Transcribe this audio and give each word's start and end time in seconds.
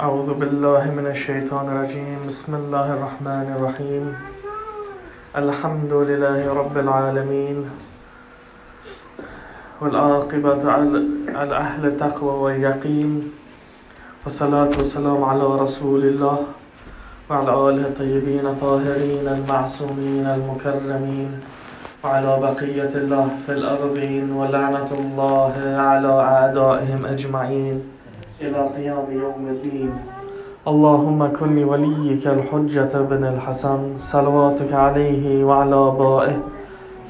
أعوذ 0.00 0.34
بالله 0.40 0.90
من 0.96 1.06
الشيطان 1.06 1.68
الرجيم. 1.68 2.24
بسم 2.28 2.54
الله 2.54 2.92
الرحمن 2.96 3.52
الرحيم. 3.56 4.16
الحمد 5.36 5.92
لله 5.92 6.48
رب 6.48 6.78
العالمين 6.78 7.70
والعاقبة 9.80 10.72
على 11.36 11.56
أهل 11.56 11.86
التقوى 11.86 12.34
واليقين 12.42 13.32
والصلاة 14.24 14.72
والسلام 14.78 15.24
على 15.24 15.44
رسول 15.60 16.02
الله 16.04 16.38
وعلى 17.30 17.52
آله 17.68 17.84
الطيبين 17.92 18.46
الطاهرين 18.46 19.28
المعصومين 19.28 20.26
المكرمين 20.26 21.30
وعلى 22.04 22.32
بقية 22.40 22.92
الله 22.96 23.28
في 23.46 23.52
الأرضين 23.52 24.32
ولعنة 24.32 24.90
الله 25.00 25.54
على 25.76 26.12
أعدائهم 26.20 27.06
أجمعين. 27.06 27.91
إلى 28.42 28.60
قيام 28.76 29.06
يوم 29.22 29.42
الدين 29.54 29.90
اللهم 30.68 31.20
كن 31.38 31.64
وليك 31.64 32.26
الحجة 32.26 32.92
بن 33.10 33.24
الحسن 33.24 33.80
صلواتك 33.98 34.72
عليه 34.72 35.44
وعلى 35.44 35.74
آبائه 35.74 36.36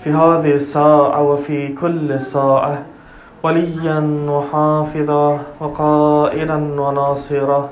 في 0.05 0.11
هذه 0.11 0.53
الساعة 0.55 1.23
وفي 1.23 1.69
كل 1.69 2.21
ساعة 2.21 2.79
وليا 3.43 4.01
وحافظا 4.29 5.39
وقائلا 5.61 6.59
وناصرا 6.81 7.69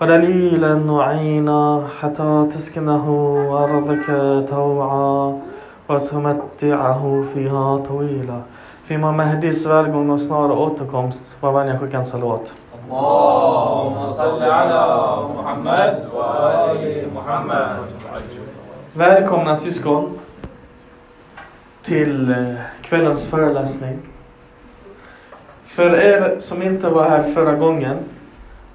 ودليلا 0.00 0.74
وعينا 0.92 1.82
حتى 2.00 2.46
تسكنه 2.54 3.06
أرضك 3.64 4.06
توعا 4.48 5.38
وتمتعه 5.88 7.24
فيها 7.34 7.76
طويلا 7.76 8.40
Fimma 8.90 9.12
Mehdis 9.12 9.66
välgång 9.66 10.10
och 10.10 10.20
snara 10.20 10.52
återkomst 10.52 11.36
var 11.40 11.52
vänliga 11.52 11.78
skicka. 11.78 12.04
اللهم 12.89 14.09
صل 14.09 14.41
على 14.43 14.83
محمد 15.35 15.93
وآل 16.13 17.07
محمد 17.13 17.79
Välkomna 18.93 19.55
syskon 19.55 20.19
till 21.83 22.31
eh, 22.31 22.55
kvällens 22.81 23.27
föreläsning. 23.27 23.99
För 25.65 25.95
er 25.95 26.39
som 26.39 26.63
inte 26.63 26.89
var 26.89 27.09
här 27.09 27.23
förra 27.23 27.53
gången 27.53 27.97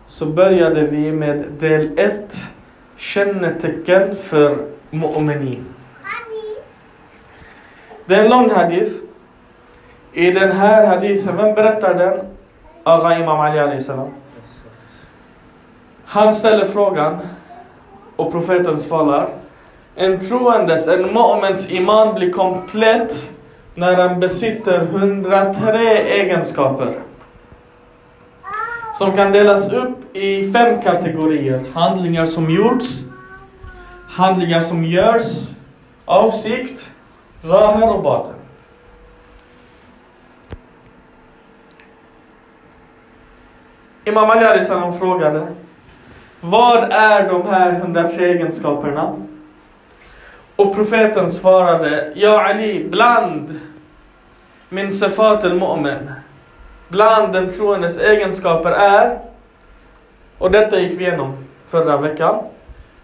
så 0.07 0.27
började 0.27 0.83
vi 0.83 1.13
med 1.13 1.45
del 1.61 1.99
1 1.99 2.37
kännetecken 2.97 4.17
för 4.17 4.57
mu'minin. 4.91 5.65
Det 8.07 8.15
är 8.15 8.25
en 8.25 8.31
lång 8.31 8.51
hadith. 8.51 8.93
I 10.13 10.31
den 10.31 10.53
här 10.53 10.87
hadithen, 10.87 11.37
vem 11.37 11.55
berättar 11.55 11.95
den? 11.95 12.27
Agha 12.88 13.20
Imam 13.20 13.40
Ali 13.40 13.80
salam. 13.80 14.10
Han 16.06 16.34
ställer 16.34 16.66
frågan 16.66 17.20
och 18.16 18.32
profeten 18.32 18.80
svarar. 18.80 19.30
En 19.96 20.20
troendes, 20.20 20.88
en 20.88 21.06
mu'mins 21.06 21.72
iman 21.72 22.16
blir 22.16 22.32
komplett 22.32 23.32
när 23.76 23.94
han 23.94 24.20
besitter 24.20 24.82
103 24.82 25.80
egenskaper. 25.98 26.94
Som 28.98 29.12
kan 29.12 29.32
delas 29.32 29.74
upp 29.74 30.16
i 30.16 30.52
fem 30.52 30.82
kategorier. 30.82 31.64
Handlingar 31.74 32.26
som 32.26 32.50
gjorts, 32.50 33.04
handlingar 34.10 34.62
som 34.62 34.84
görs, 34.84 35.50
avsikt, 36.06 36.92
zahir 37.38 37.90
och 37.90 38.04
baten. 38.04 38.45
Imam 44.08 44.30
Ali 44.30 44.46
alayhi 44.46 45.00
frågade 45.00 45.48
Vad 46.42 46.84
är 46.92 47.30
de 47.30 47.48
här 47.48 47.72
103 47.72 48.26
egenskaperna? 48.26 49.16
Och 50.56 50.76
profeten 50.76 51.32
svarade 51.32 52.12
Ja 52.16 52.50
Ali, 52.50 52.88
bland 52.90 53.60
min 54.70 54.92
sefat 54.92 55.44
al-mu'min 55.44 56.12
Bland 56.88 57.34
den 57.34 57.54
troendes 57.54 57.98
egenskaper 57.98 58.72
är 58.72 59.20
Och 60.38 60.52
detta 60.52 60.80
gick 60.80 61.00
vi 61.00 61.04
igenom 61.06 61.38
förra 61.68 61.98
veckan 61.98 62.44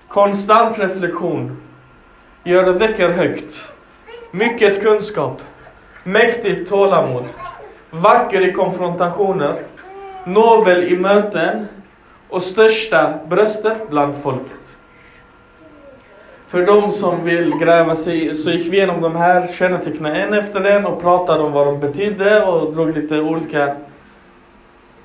Konstant 0.07 0.79
reflektion 0.79 1.61
Gör 2.43 2.73
veckor 2.73 3.09
högt 3.09 3.73
Mycket 4.31 4.83
kunskap 4.83 5.41
Mäktigt 6.03 6.69
tålamod 6.69 7.31
Vacker 7.89 8.41
i 8.41 8.53
konfrontationer 8.53 9.59
Nobel 10.25 10.83
i 10.83 10.97
möten 10.97 11.67
och 12.29 12.41
största 12.41 13.13
bröstet 13.29 13.89
bland 13.89 14.15
folket. 14.15 14.77
För 16.47 16.65
de 16.65 16.91
som 16.91 17.23
vill 17.23 17.53
gräva 17.59 17.95
sig 17.95 18.35
så 18.35 18.51
gick 18.51 18.73
vi 18.73 18.77
igenom 18.77 19.01
de 19.01 19.15
här 19.15 19.47
kännetecknen 19.47 20.15
en 20.15 20.33
efter 20.33 20.61
en 20.61 20.85
och 20.85 21.01
pratade 21.01 21.43
om 21.43 21.51
vad 21.51 21.67
de 21.67 21.79
betydde 21.79 22.43
och 22.43 22.73
drog 22.73 22.97
lite 22.97 23.19
olika 23.19 23.75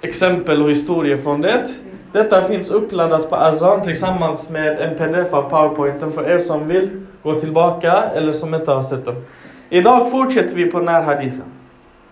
exempel 0.00 0.62
och 0.62 0.70
historier 0.70 1.16
från 1.16 1.40
det. 1.40 1.66
Detta 2.12 2.42
finns 2.42 2.70
uppladdat 2.70 3.30
på 3.30 3.36
Azan 3.36 3.82
tillsammans 3.82 4.50
med 4.50 4.80
en 4.80 4.98
pdf 4.98 5.34
av 5.34 5.42
powerpointen 5.50 6.12
för 6.12 6.30
er 6.30 6.38
som 6.38 6.68
vill 6.68 7.06
gå 7.22 7.34
tillbaka 7.34 7.92
eller 7.92 8.32
som 8.32 8.54
inte 8.54 8.72
har 8.72 8.82
sett 8.82 9.04
den. 9.04 9.24
Idag 9.68 10.10
fortsätter 10.10 10.56
vi 10.56 10.70
på 10.70 10.78
den 10.78 10.88
här 10.88 11.02
hadithen. 11.02 11.52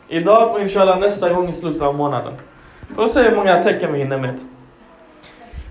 Idag 0.09 0.50
och 0.54 0.60
inshallah 0.60 0.98
nästa 0.98 1.32
gång 1.32 1.48
i 1.48 1.53
slutet 1.53 1.82
av 1.82 1.94
månaden. 1.94 2.32
Och 2.97 3.10
se 3.10 3.22
hur 3.22 3.37
många 3.37 3.62
tecken 3.62 3.93
vi 3.93 3.99
hinner 3.99 4.19
med. 4.19 4.38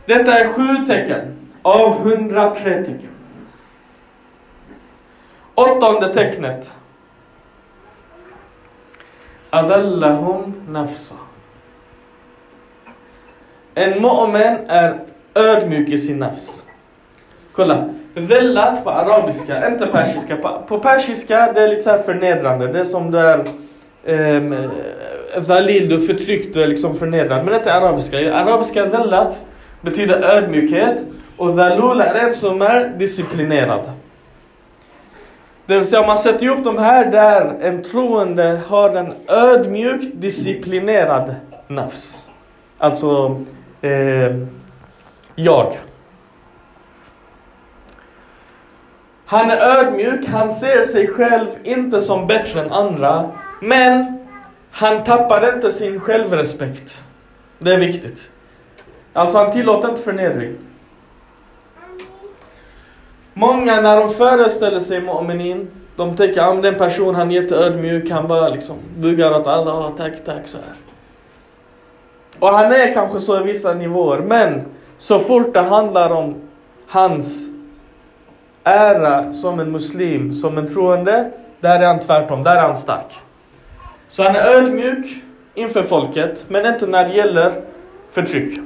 Detta 0.06 0.40
är 0.40 0.48
sju 0.48 0.86
tecken 0.86 1.36
av 1.62 2.08
103 2.08 2.84
tecken. 2.84 3.10
Åttonde 5.56 6.14
tecknet. 6.14 6.74
Adallahum 9.50 10.54
nafsa. 10.68 11.16
En 13.76 13.94
mu'min 13.94 14.58
är 14.68 15.00
ödmjuk 15.36 15.90
i 15.90 15.98
sin 15.98 16.20
nafs. 16.20 16.64
Kolla. 17.52 17.90
Dhellat 18.14 18.84
på 18.84 18.90
arabiska, 18.90 19.68
inte 19.68 19.88
persiska. 19.88 20.38
På, 20.68 20.80
persiska 20.80 21.54
det 21.54 21.62
är 21.62 21.68
lite 21.68 21.82
så 21.82 21.90
här 21.90 21.98
förnedrande. 21.98 22.68
Det 22.68 22.80
är 22.80 22.84
som 22.84 23.12
det 23.12 23.46
är 24.04 24.38
um, 24.38 24.72
valid 25.38 25.90
du 25.90 25.96
är 25.96 26.00
förtryckt, 26.00 26.54
du 26.54 26.64
är 26.64 26.68
liksom 26.68 26.96
förnedrad. 26.96 27.46
Men 27.46 27.54
inte 27.54 27.74
arabiska. 27.74 28.20
I 28.20 28.30
arabiska 28.30 28.86
dhallat 28.86 29.46
betyder 29.82 30.22
ödmjukhet 30.22 31.04
och 31.38 31.50
dhalul 31.56 32.02
är 32.02 32.16
en 32.16 32.34
som 32.34 32.62
är 32.62 32.88
disciplinerad. 32.98 33.92
Det 35.66 35.78
vill 35.78 35.88
säga 35.88 36.02
om 36.02 36.08
man 36.08 36.18
sätter 36.18 36.46
ihop 36.46 36.64
de 36.64 36.78
här 36.78 37.12
där 37.12 37.56
en 37.62 37.84
troende 37.84 38.62
har 38.68 38.90
en 38.90 39.14
ödmjuk, 39.28 40.02
disciplinerad 40.14 41.36
nafs. 41.68 42.30
Alltså 42.78 43.42
eh, 43.82 44.38
jag. 45.36 45.74
Han 49.26 49.52
är 49.52 49.58
ödmjuk, 49.58 50.28
han 50.28 50.52
ser 50.52 50.82
sig 50.82 51.08
själv 51.08 51.48
inte 51.64 52.02
som 52.02 52.28
bättre 52.28 52.62
än 52.62 52.72
andra. 52.72 53.30
Men 53.62 54.13
han 54.76 55.04
tappar 55.04 55.56
inte 55.56 55.72
sin 55.72 56.00
självrespekt. 56.00 57.04
Det 57.60 57.74
är 57.74 57.78
viktigt. 57.78 58.32
Alltså 59.14 59.38
han 59.38 59.52
tillåter 59.52 59.90
inte 59.90 60.02
förnedring. 60.02 60.56
Många 63.34 63.82
när 63.82 63.98
de 63.98 64.10
föreställer 64.10 64.80
sig 64.80 65.02
mu'minin, 65.02 65.68
de 65.96 66.16
tänker 66.16 66.42
att 66.42 66.58
ah, 66.58 66.62
den 66.62 66.76
person 66.76 67.16
han 67.16 67.32
är 67.32 67.42
jätteödmjuk, 67.42 68.10
han 68.10 68.28
bara 68.28 68.50
liksom 68.50 68.78
buggar 68.98 69.32
åt 69.32 69.48
alla, 69.48 69.74
ah, 69.74 69.90
tack, 69.90 70.24
tack 70.26 70.48
så 70.48 70.58
här. 70.58 70.76
Och 72.40 72.50
han 72.50 72.72
är 72.72 72.94
kanske 72.94 73.20
så 73.20 73.40
i 73.42 73.44
vissa 73.44 73.74
nivåer, 73.74 74.20
men 74.20 74.66
så 74.98 75.20
fort 75.20 75.54
det 75.54 75.62
handlar 75.62 76.10
om 76.10 76.36
hans 76.88 77.50
ära 78.64 79.34
som 79.34 79.60
en 79.60 79.72
muslim, 79.72 80.34
som 80.34 80.58
en 80.58 80.74
troende, 80.74 81.32
där 81.60 81.80
är 81.80 81.86
han 81.86 82.00
tvärtom, 82.00 82.44
där 82.44 82.56
är 82.56 82.62
han 82.62 82.76
stark. 82.76 83.20
Så 84.14 84.24
han 84.24 84.36
är 84.36 84.56
ödmjuk 84.56 85.06
inför 85.54 85.84
folket, 85.84 86.46
men 86.48 86.66
inte 86.66 86.88
när 86.88 87.08
det 87.08 87.16
gäller 87.16 87.62
förtryck. 88.10 88.60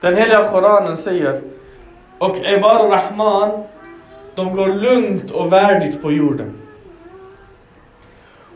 Den 0.00 0.16
heliga 0.16 0.48
Koranen 0.48 0.96
säger 0.96 1.40
Och 2.18 2.36
Ebar 2.44 2.88
Rahman, 2.88 3.62
de 4.34 4.56
går 4.56 4.68
lugnt 4.68 5.30
och 5.30 5.52
värdigt 5.52 6.02
på 6.02 6.12
jorden. 6.12 6.52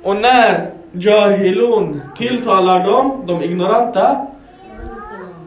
Och 0.02 0.16
när 0.16 0.70
Jahilun 0.92 2.02
tilltalar 2.16 2.86
dem, 2.86 3.22
de 3.26 3.42
ignoranta, 3.42 4.26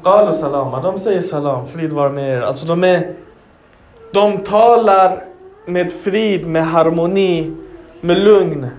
Qalu 0.03 0.33
salama, 0.33 0.81
de 0.81 0.99
säger 0.99 1.21
salam, 1.21 1.67
frid 1.67 1.91
var 1.91 2.09
med 2.09 2.37
er. 2.37 2.41
Alltså 2.41 2.67
de 2.67 2.83
är, 2.83 3.13
de 4.13 4.37
talar 4.37 5.23
med 5.65 5.91
frid, 5.91 6.47
med 6.47 6.67
harmoni, 6.67 7.51
med 8.01 8.17
lugn. 8.17 8.69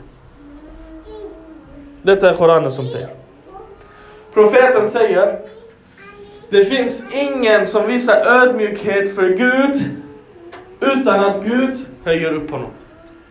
Detta 2.02 2.30
är 2.30 2.34
Koranen 2.34 2.70
som 2.70 2.88
säger. 2.88 3.08
Profeten 4.34 4.88
säger 4.88 5.38
Det 6.48 6.64
finns 6.64 7.04
ingen 7.12 7.66
som 7.66 7.86
visar 7.86 8.16
ödmjukhet 8.26 9.14
för 9.14 9.28
Gud 9.28 9.76
utan 10.80 11.20
att 11.20 11.44
Gud 11.44 11.86
höjer 12.04 12.32
upp 12.32 12.50
honom. 12.50 12.70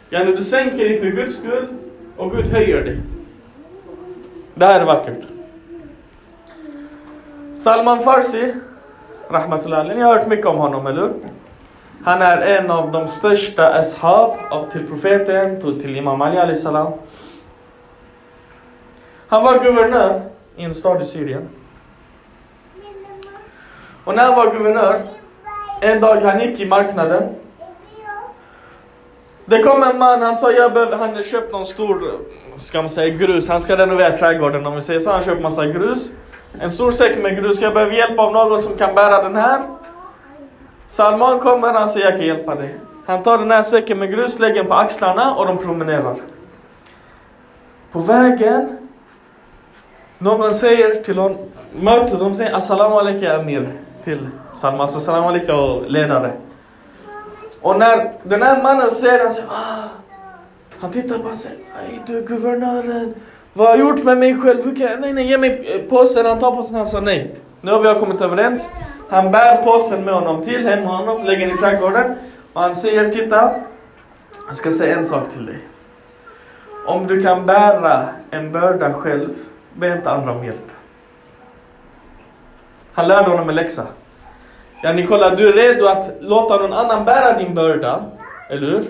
Ja, 0.09 0.19
när 0.19 0.31
du 0.31 0.43
sänker 0.43 0.77
dig 0.77 0.99
för 0.99 1.07
Guds 1.07 1.35
skull 1.35 1.67
och 2.17 2.31
Gud 2.31 2.45
höjer 2.45 2.83
dig. 2.83 2.99
Det 4.53 4.65
här 4.65 4.81
är 4.81 4.85
vackert. 4.85 5.23
Salman 7.55 7.99
Farsi, 7.99 8.53
Rahmatullah 9.29 9.87
Ni 9.87 10.01
har 10.01 10.15
hört 10.15 10.27
mycket 10.27 10.45
om 10.45 10.57
honom, 10.57 10.87
eller 10.87 11.01
hur? 11.01 11.13
Han 12.03 12.21
är 12.21 12.37
en 12.37 12.71
av 12.71 12.91
de 12.91 13.07
största 13.07 13.67
ashab 13.67 14.31
av 14.51 14.71
till 14.71 14.87
profeten, 14.87 15.79
till 15.81 15.95
Imam 15.95 16.21
Ali 16.21 16.55
salam. 16.55 16.93
Han 19.29 19.43
var 19.43 19.59
guvernör 19.59 20.21
i 20.55 20.63
en 20.63 20.73
stad 20.73 21.01
i 21.01 21.05
Syrien. 21.05 21.49
Och 24.03 24.15
när 24.15 24.23
han 24.23 24.35
var 24.35 24.51
guvernör, 24.51 25.01
en 25.81 26.01
dag 26.01 26.15
han 26.15 26.39
gick 26.39 26.59
i 26.59 26.65
marknaden. 26.65 27.35
Det 29.45 29.63
kom 29.63 29.83
en 29.83 29.97
man, 29.97 30.21
han 30.21 30.37
sa 30.37 30.51
jag 30.51 30.73
behöver, 30.73 30.97
han 30.97 31.15
har 31.15 31.21
köpt 31.21 31.51
någon 31.51 31.65
stor, 31.65 32.19
ska 32.57 32.81
man 32.81 32.89
säga 32.89 33.15
grus, 33.15 33.49
han 33.49 33.61
ska 33.61 33.77
renovera 33.77 34.17
trädgården 34.17 34.65
om 34.65 34.75
vi 34.75 34.81
säger 34.81 34.99
så, 34.99 35.11
han 35.11 35.23
köpt 35.23 35.41
massa 35.41 35.65
grus. 35.65 36.11
En 36.59 36.71
stor 36.71 36.91
säck 36.91 37.23
med 37.23 37.35
grus, 37.35 37.61
jag 37.61 37.73
behöver 37.73 37.93
hjälp 37.93 38.19
av 38.19 38.33
någon 38.33 38.61
som 38.61 38.77
kan 38.77 38.95
bära 38.95 39.23
den 39.23 39.35
här. 39.35 39.61
Salman 40.87 41.39
kommer, 41.39 41.73
han 41.73 41.89
säger 41.89 42.05
jag 42.05 42.17
kan 42.19 42.27
hjälpa 42.27 42.55
dig. 42.55 42.75
Han 43.05 43.23
tar 43.23 43.37
den 43.37 43.51
här 43.51 43.63
säcken 43.63 43.99
med 43.99 44.11
grus, 44.11 44.39
lägger 44.39 44.55
den 44.55 44.67
på 44.67 44.73
axlarna 44.73 45.35
och 45.35 45.47
de 45.47 45.57
promenerar. 45.57 46.15
På 47.91 47.99
vägen, 47.99 48.78
någon 50.19 50.53
säger 50.53 51.03
till 51.03 51.17
honom, 51.17 51.37
möter 51.81 52.17
de 52.17 52.33
säger 52.33 52.53
Assalamu 52.53 52.95
alaikum 52.95 53.39
Amir 53.39 53.73
till 54.03 54.27
Salman, 54.55 54.87
så 54.87 54.97
Assalamu 54.97 55.27
alaikum 55.27 55.55
och 55.55 55.91
ledare. 55.91 56.31
Och 57.61 57.79
när 57.79 58.11
den 58.23 58.41
här 58.41 58.63
mannen 58.63 58.91
säger 58.91 59.19
han 59.19 59.31
säger 59.31 59.47
ah, 59.47 59.89
han 60.79 60.91
tittar 60.91 61.07
på 61.07 61.15
honom 61.15 61.31
och 61.31 61.37
säger 61.37 61.57
nej 61.75 62.01
du 62.07 62.21
guvernören, 62.21 63.13
vad 63.53 63.67
har 63.67 63.77
jag 63.77 63.87
gjort 63.87 64.03
med 64.03 64.17
mig 64.17 64.41
själv? 64.41 64.65
Hur 64.65 64.75
kan 64.75 64.87
jag? 64.87 65.01
Nej, 65.01 65.13
nej, 65.13 65.27
ge 65.27 65.37
mig 65.37 65.85
påsen. 65.89 66.25
Han 66.25 66.39
tar 66.39 66.51
påsen, 66.51 66.75
han 66.75 66.87
sa 66.87 66.99
nej. 66.99 67.35
Nu 67.61 67.71
har 67.71 67.93
vi 67.93 67.99
kommit 67.99 68.21
överens. 68.21 68.69
Han 69.09 69.31
bär 69.31 69.63
påsen 69.63 70.05
med 70.05 70.13
honom 70.13 70.43
till 70.43 70.67
hem 70.67 70.79
med 70.79 70.87
honom, 70.87 71.23
lägger 71.23 71.47
den 71.47 71.55
i 71.55 71.57
trädgården. 71.57 72.15
Och 72.53 72.61
han 72.61 72.75
säger, 72.75 73.11
titta. 73.11 73.53
Jag 74.47 74.55
ska 74.55 74.71
säga 74.71 74.97
en 74.97 75.05
sak 75.05 75.29
till 75.29 75.45
dig. 75.45 75.57
Om 76.85 77.07
du 77.07 77.23
kan 77.23 77.45
bära 77.45 78.09
en 78.31 78.51
börda 78.51 78.93
själv, 78.93 79.33
be 79.79 79.87
inte 79.87 80.09
andra 80.09 80.31
om 80.31 80.45
hjälp. 80.45 80.71
Han 82.93 83.07
lärde 83.07 83.29
honom 83.29 83.49
en 83.49 83.55
läxa. 83.55 83.85
Ja, 84.83 84.93
Nikola, 84.93 85.35
du 85.35 85.47
är 85.47 85.53
redo 85.53 85.87
att 85.87 86.11
låta 86.19 86.57
någon 86.57 86.73
annan 86.73 87.05
bära 87.05 87.37
din 87.37 87.53
börda, 87.53 88.03
eller 88.49 88.67
hur? 88.67 88.83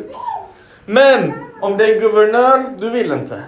Men 0.85 1.33
om 1.61 1.77
det 1.77 1.85
är 1.85 1.99
guvernör, 1.99 2.63
du 2.77 2.89
vill 2.89 3.11
inte. 3.11 3.43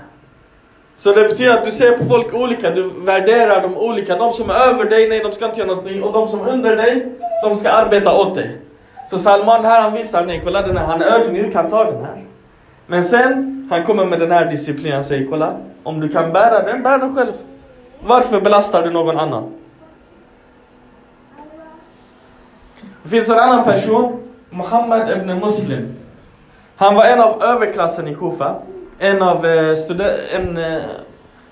Så 0.95 1.13
det 1.13 1.23
betyder 1.23 1.51
att 1.51 1.65
du 1.65 1.71
ser 1.71 1.97
på 1.97 2.05
folk 2.05 2.33
olika, 2.33 2.71
du 2.71 2.83
värderar 2.83 3.61
dem 3.61 3.77
olika. 3.77 4.17
De 4.17 4.31
som 4.31 4.49
är 4.49 4.53
över 4.53 4.85
dig, 4.85 5.09
nej 5.09 5.19
de 5.19 5.31
ska 5.31 5.45
inte 5.45 5.59
göra 5.59 5.69
någonting. 5.69 6.03
Och 6.03 6.13
de 6.13 6.27
som 6.27 6.41
är 6.41 6.51
under 6.51 6.75
dig, 6.75 7.11
de 7.43 7.55
ska 7.55 7.69
arbeta 7.69 8.13
åt 8.13 8.35
dig. 8.35 8.57
Så 9.09 9.17
Salman 9.17 9.65
här 9.65 9.81
han 9.81 9.93
visar, 9.93 10.25
nej 10.25 10.41
kolla 10.43 10.61
den 10.61 10.77
här, 10.77 10.85
han 10.85 11.01
är 11.01 11.05
ödmjuk, 11.05 11.55
han 11.55 11.69
tar 11.69 11.85
den 11.85 12.05
här. 12.05 12.23
Men 12.87 13.03
sen, 13.03 13.60
han 13.71 13.85
kommer 13.85 14.05
med 14.05 14.19
den 14.19 14.31
här 14.31 14.45
disciplinen, 14.45 14.93
han 14.93 15.03
säger 15.03 15.27
kolla, 15.29 15.57
om 15.83 15.99
du 15.99 16.09
kan 16.09 16.33
bära 16.33 16.63
den, 16.63 16.83
bär 16.83 16.97
den 16.97 17.15
själv. 17.15 17.33
Varför 17.99 18.41
belastar 18.41 18.83
du 18.83 18.89
någon 18.89 19.17
annan? 19.17 19.51
Det 23.03 23.09
finns 23.09 23.29
en 23.29 23.39
annan 23.39 23.63
person, 23.63 24.19
Muhammad 24.49 25.09
ibn 25.09 25.39
Muslim. 25.39 25.95
Han 26.75 26.95
var 26.95 27.05
en 27.05 27.21
av 27.21 27.43
överklassen 27.43 28.07
i 28.07 28.15
Kufa 28.15 28.55
en 29.01 29.21
av 29.21 29.45
eh, 29.45 29.77
en 30.35 30.57
eh, 30.57 30.81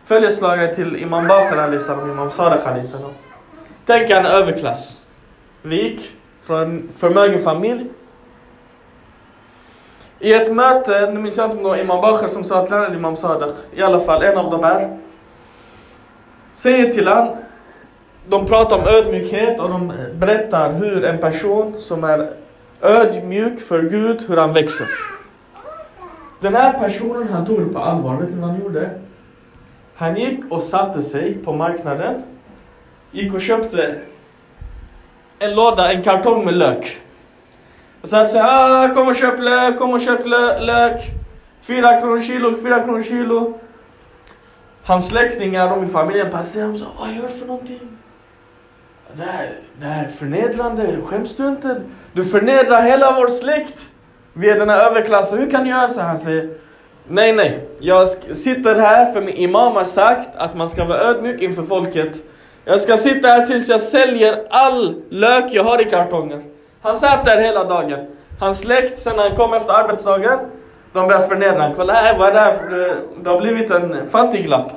följeslagare 0.06 0.75
till 0.75 0.95
Imam 0.95 1.27
Bakr 1.27 1.57
och 1.92 2.07
Imam 2.07 2.31
Sadiq 2.31 2.66
Ali 2.66 2.83
salam. 2.83 3.12
Tänk 3.86 4.10
en 4.10 4.25
överklass. 4.25 5.01
Rik, 5.63 6.12
från 6.42 6.62
en 6.62 6.89
förmögen 6.98 7.39
familj. 7.39 7.86
I 10.19 10.33
ett 10.33 10.54
möte, 10.54 11.12
nu 11.13 11.19
minns 11.19 11.38
jag 11.38 11.45
inte 11.45 11.57
om 11.57 11.63
det 11.63 11.69
var 11.69 11.77
Imam 11.77 12.01
Bakr 12.01 12.27
som 12.27 12.44
sa 12.44 12.66
till 12.66 12.75
honom, 12.75 12.94
Imam 12.94 13.16
Sadiq, 13.16 13.56
i 13.74 13.81
alla 13.81 14.00
fall 14.00 14.24
en 14.24 14.38
av 14.38 14.51
de 14.51 14.63
här. 14.63 14.98
Säger 16.54 16.94
till 16.94 17.07
honom, 17.07 17.36
de 18.27 18.45
pratar 18.45 18.77
om 18.77 18.88
ödmjukhet 18.88 19.60
och 19.60 19.69
de 19.69 19.94
berättar 20.13 20.74
hur 20.74 21.06
en 21.06 21.18
person 21.18 21.75
som 21.77 22.04
är 22.04 22.33
ödmjuk 22.81 23.60
för 23.60 23.81
Gud, 23.81 24.25
hur 24.27 24.38
han 24.38 24.54
växer. 24.54 24.88
Den 26.39 26.56
här 26.56 26.80
personen 26.80 27.27
han 27.27 27.45
tog 27.45 27.60
det 27.60 27.74
på 27.74 27.80
allvar. 27.80 28.16
Vet 28.16 28.30
ni 28.30 28.42
vad 28.42 28.50
han 28.50 28.62
gjorde? 28.62 28.89
Han 29.95 30.16
gick 30.16 30.39
och 30.50 30.63
satte 30.63 31.01
sig 31.01 31.33
på 31.33 31.54
marknaden. 31.54 32.24
Gick 33.12 33.33
och 33.33 33.42
köpte 33.42 33.95
en 35.39 35.56
låda, 35.56 35.92
en 35.92 36.04
kartong 36.04 36.45
med 36.45 36.54
lök. 36.54 37.01
Och 38.01 38.10
sen 38.10 38.28
så 38.28 38.40
ah, 38.42 38.90
kom 38.94 39.07
och 39.07 39.16
köp 39.16 39.40
lök, 39.40 39.78
kom 39.78 39.94
och 39.94 40.01
köp 40.01 40.25
lök. 40.60 41.01
Fyra 41.62 42.01
kronor 42.01 42.19
kilo, 42.19 42.56
fyra 42.56 42.84
kronor 42.84 43.04
kilo. 43.04 43.60
Hans 44.84 45.07
släktingar, 45.07 45.69
de 45.69 45.84
i 45.84 45.88
familjen 45.88 46.31
passerade 46.31 46.72
och 46.72 46.80
sa, 46.80 46.86
vad 47.00 47.10
gör 47.10 47.22
du 47.22 47.28
för 47.28 47.48
någonting? 47.48 47.80
Det 49.13 49.24
här, 49.24 49.51
det 49.80 49.86
här 49.86 50.04
är 50.04 50.07
förnedrande, 50.07 50.98
skäms 51.06 51.36
du 51.36 51.48
inte? 51.48 51.81
Du 52.13 52.25
förnedrar 52.25 52.81
hela 52.81 53.12
vår 53.12 53.28
släkt. 53.28 53.90
Vi 54.34 54.50
är 54.50 54.60
den 54.60 54.69
här 54.69 54.80
överklassen, 54.80 55.40
hur 55.40 55.52
kan 55.52 55.63
du 55.63 55.69
göra 55.69 55.88
så 55.88 56.00
här? 56.00 56.07
Han 56.07 56.18
säger, 56.18 56.50
nej 57.07 57.34
nej, 57.34 57.68
jag 57.80 58.07
sitter 58.38 58.75
här 58.75 59.06
för 59.06 59.22
min 59.22 59.36
imam 59.36 59.75
har 59.75 59.84
sagt 59.84 60.30
att 60.36 60.56
man 60.56 60.69
ska 60.69 60.86
vara 60.86 61.00
ödmjuk 61.00 61.42
inför 61.42 61.63
folket. 61.63 62.18
Jag 62.66 62.81
ska 62.81 62.98
sitta 62.98 63.28
här 63.28 63.45
tills 63.45 63.69
jag 63.69 63.81
säljer 63.81 64.48
all 64.50 65.02
lök 65.10 65.54
jag 65.54 65.63
har 65.63 65.81
i 65.81 65.86
kartongen. 65.86 66.44
Han 66.81 66.96
satt 66.96 67.26
där 67.26 67.38
hela 67.38 67.64
dagen. 67.64 68.08
Hans 68.40 68.60
släkt, 68.60 69.00
sen 69.00 69.16
när 69.16 69.24
han 69.24 69.36
kom 69.38 69.54
efter 69.54 69.74
arbetsdagen, 69.74 70.40
de 70.94 71.08
började 71.08 71.28
förnedra 71.28 71.62
honom. 71.62 71.76
Kolla 71.76 71.94
här, 71.94 72.18
vad 72.18 72.30
är 72.30 72.34
det 72.34 72.40
här? 72.40 72.98
Det 73.24 73.30
har 73.30 73.40
blivit 73.40 73.72
en 73.72 74.10
fattiglapp. 74.10 74.72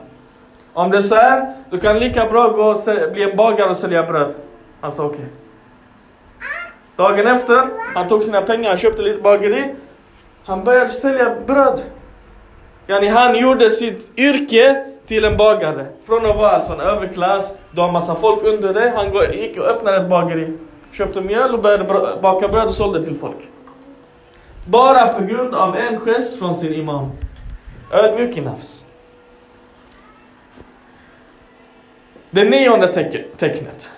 Om 0.73 0.91
det 0.91 0.97
är 0.97 1.01
så 1.01 1.15
här, 1.15 1.55
du 1.71 1.79
kan 1.79 1.99
lika 1.99 2.27
bra 2.27 2.49
gå 2.49 2.63
och 2.63 2.79
bli 3.13 3.31
en 3.31 3.37
bagare 3.37 3.71
och 3.71 3.77
sälja 3.77 4.03
bröd. 4.03 4.35
Han 4.81 4.93
sa 4.93 5.05
okej. 5.05 5.17
Okay. 5.17 5.27
Dagen 6.97 7.27
efter, 7.27 7.69
han 7.95 8.09
tog 8.09 8.23
sina 8.23 8.43
pengar, 8.43 8.69
han 8.69 8.79
köpte 8.79 9.03
lite 9.03 9.23
bageri. 9.23 9.75
Han 10.45 10.65
började 10.65 10.87
sälja 10.87 11.37
bröd. 11.47 11.81
Yani 12.87 13.09
han 13.09 13.39
gjorde 13.39 13.71
sitt 13.71 14.19
yrke 14.19 14.85
till 15.07 15.25
en 15.25 15.37
bagare. 15.37 15.87
Från 16.07 16.27
att 16.27 16.37
vara 16.37 16.51
alltså 16.51 16.73
en 16.73 16.81
överklass, 16.81 17.55
du 17.71 17.81
har 17.81 17.93
massa 17.93 18.15
folk 18.15 18.43
under 18.43 18.75
dig. 18.75 18.93
Han 18.97 19.33
gick 19.33 19.59
och 19.59 19.67
öppnade 19.67 19.97
ett 19.97 20.11
bageri. 20.11 20.59
Köpte 20.93 21.21
mjöl 21.21 21.55
och 21.55 21.63
började 21.63 21.85
baka 22.23 22.49
bröd 22.49 22.67
och 22.67 22.75
sålde 22.75 23.05
till 23.05 23.17
folk. 23.17 23.49
Bara 24.67 25.13
på 25.13 25.25
grund 25.25 25.55
av 25.55 25.77
en 25.77 26.01
gest 26.01 26.39
från 26.39 26.55
sin 26.55 26.73
imam. 26.73 27.11
Ödmjuk 27.91 28.37
i 28.37 28.41
nafs. 28.41 28.85
Det 32.31 32.45
nionde 32.45 32.89
tecknet. 33.37 33.93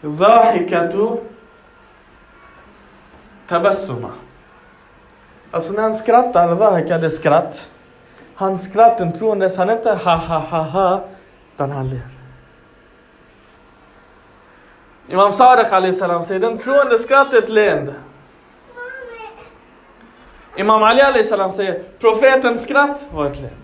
Dhahikatu 0.00 1.16
tabassuma. 3.48 4.10
Alltså 5.50 5.72
när 5.72 5.82
han 5.82 5.94
skrattar, 5.94 6.54
dhahika 6.54 6.98
det 6.98 7.06
är 7.06 7.08
skratt. 7.08 7.70
Hans 8.34 8.64
skrattar 8.64 9.04
den 9.04 9.12
troendes, 9.12 9.56
han 9.56 9.70
är 9.70 9.76
inte 9.76 9.90
ha 9.90 10.16
ha 10.16 10.38
ha 10.38 10.62
ha, 10.62 11.04
utan 11.54 11.70
han 11.70 11.88
ler. 11.88 12.15
Imam 15.08 15.32
Sadiq 15.32 15.94
salam 15.94 16.22
säger 16.22 16.40
den 16.40 16.58
troende 16.58 16.98
skrattet 16.98 17.34
är 17.34 17.38
ett 17.38 17.48
leende. 17.48 17.94
Imam 20.56 20.82
Ali 20.82 21.22
salam 21.22 21.50
säger 21.50 21.82
profetens 21.98 22.62
skratt 22.62 23.06
var 23.12 23.26
ett 23.26 23.36
leende. 23.36 23.56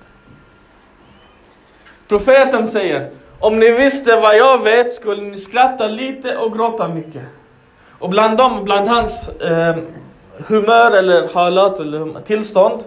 Profeten 2.09 2.67
säger 2.67 3.11
om 3.39 3.59
ni 3.59 3.71
visste 3.71 4.17
vad 4.17 4.37
jag 4.37 4.63
vet 4.63 4.93
skulle 4.93 5.23
ni 5.23 5.37
skratta 5.37 5.87
lite 5.87 6.37
och 6.37 6.53
gråta 6.53 6.89
mycket. 6.89 7.23
Och 7.99 8.11
bland 8.11 8.37
dem, 8.37 8.65
bland 8.65 8.89
hans 8.89 9.29
eh, 9.29 9.77
humör 10.47 10.91
eller 10.91 11.29
halat 11.35 11.81
eller 11.81 12.21
tillstånd. 12.21 12.85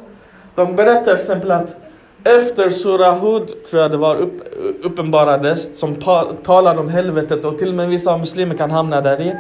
De 0.56 0.76
berättar 0.76 1.04
till 1.04 1.14
exempel 1.14 1.52
att 1.52 1.76
efter 2.26 2.70
Surah 2.70 3.20
Hud, 3.20 3.48
tror 3.70 3.82
jag 3.82 3.92
det 3.92 3.98
var, 3.98 4.16
upp, 4.16 4.42
uppenbarades 4.84 5.80
som 5.80 5.96
talade 6.44 6.80
om 6.80 6.90
helvetet 6.90 7.46
och 7.46 7.58
till 7.58 7.70
och 7.70 7.76
med 7.76 7.90
vissa 7.90 8.18
muslimer 8.18 8.58
kan 8.58 8.72
hamna 8.72 9.02
där 9.02 9.22
i. 9.22 9.36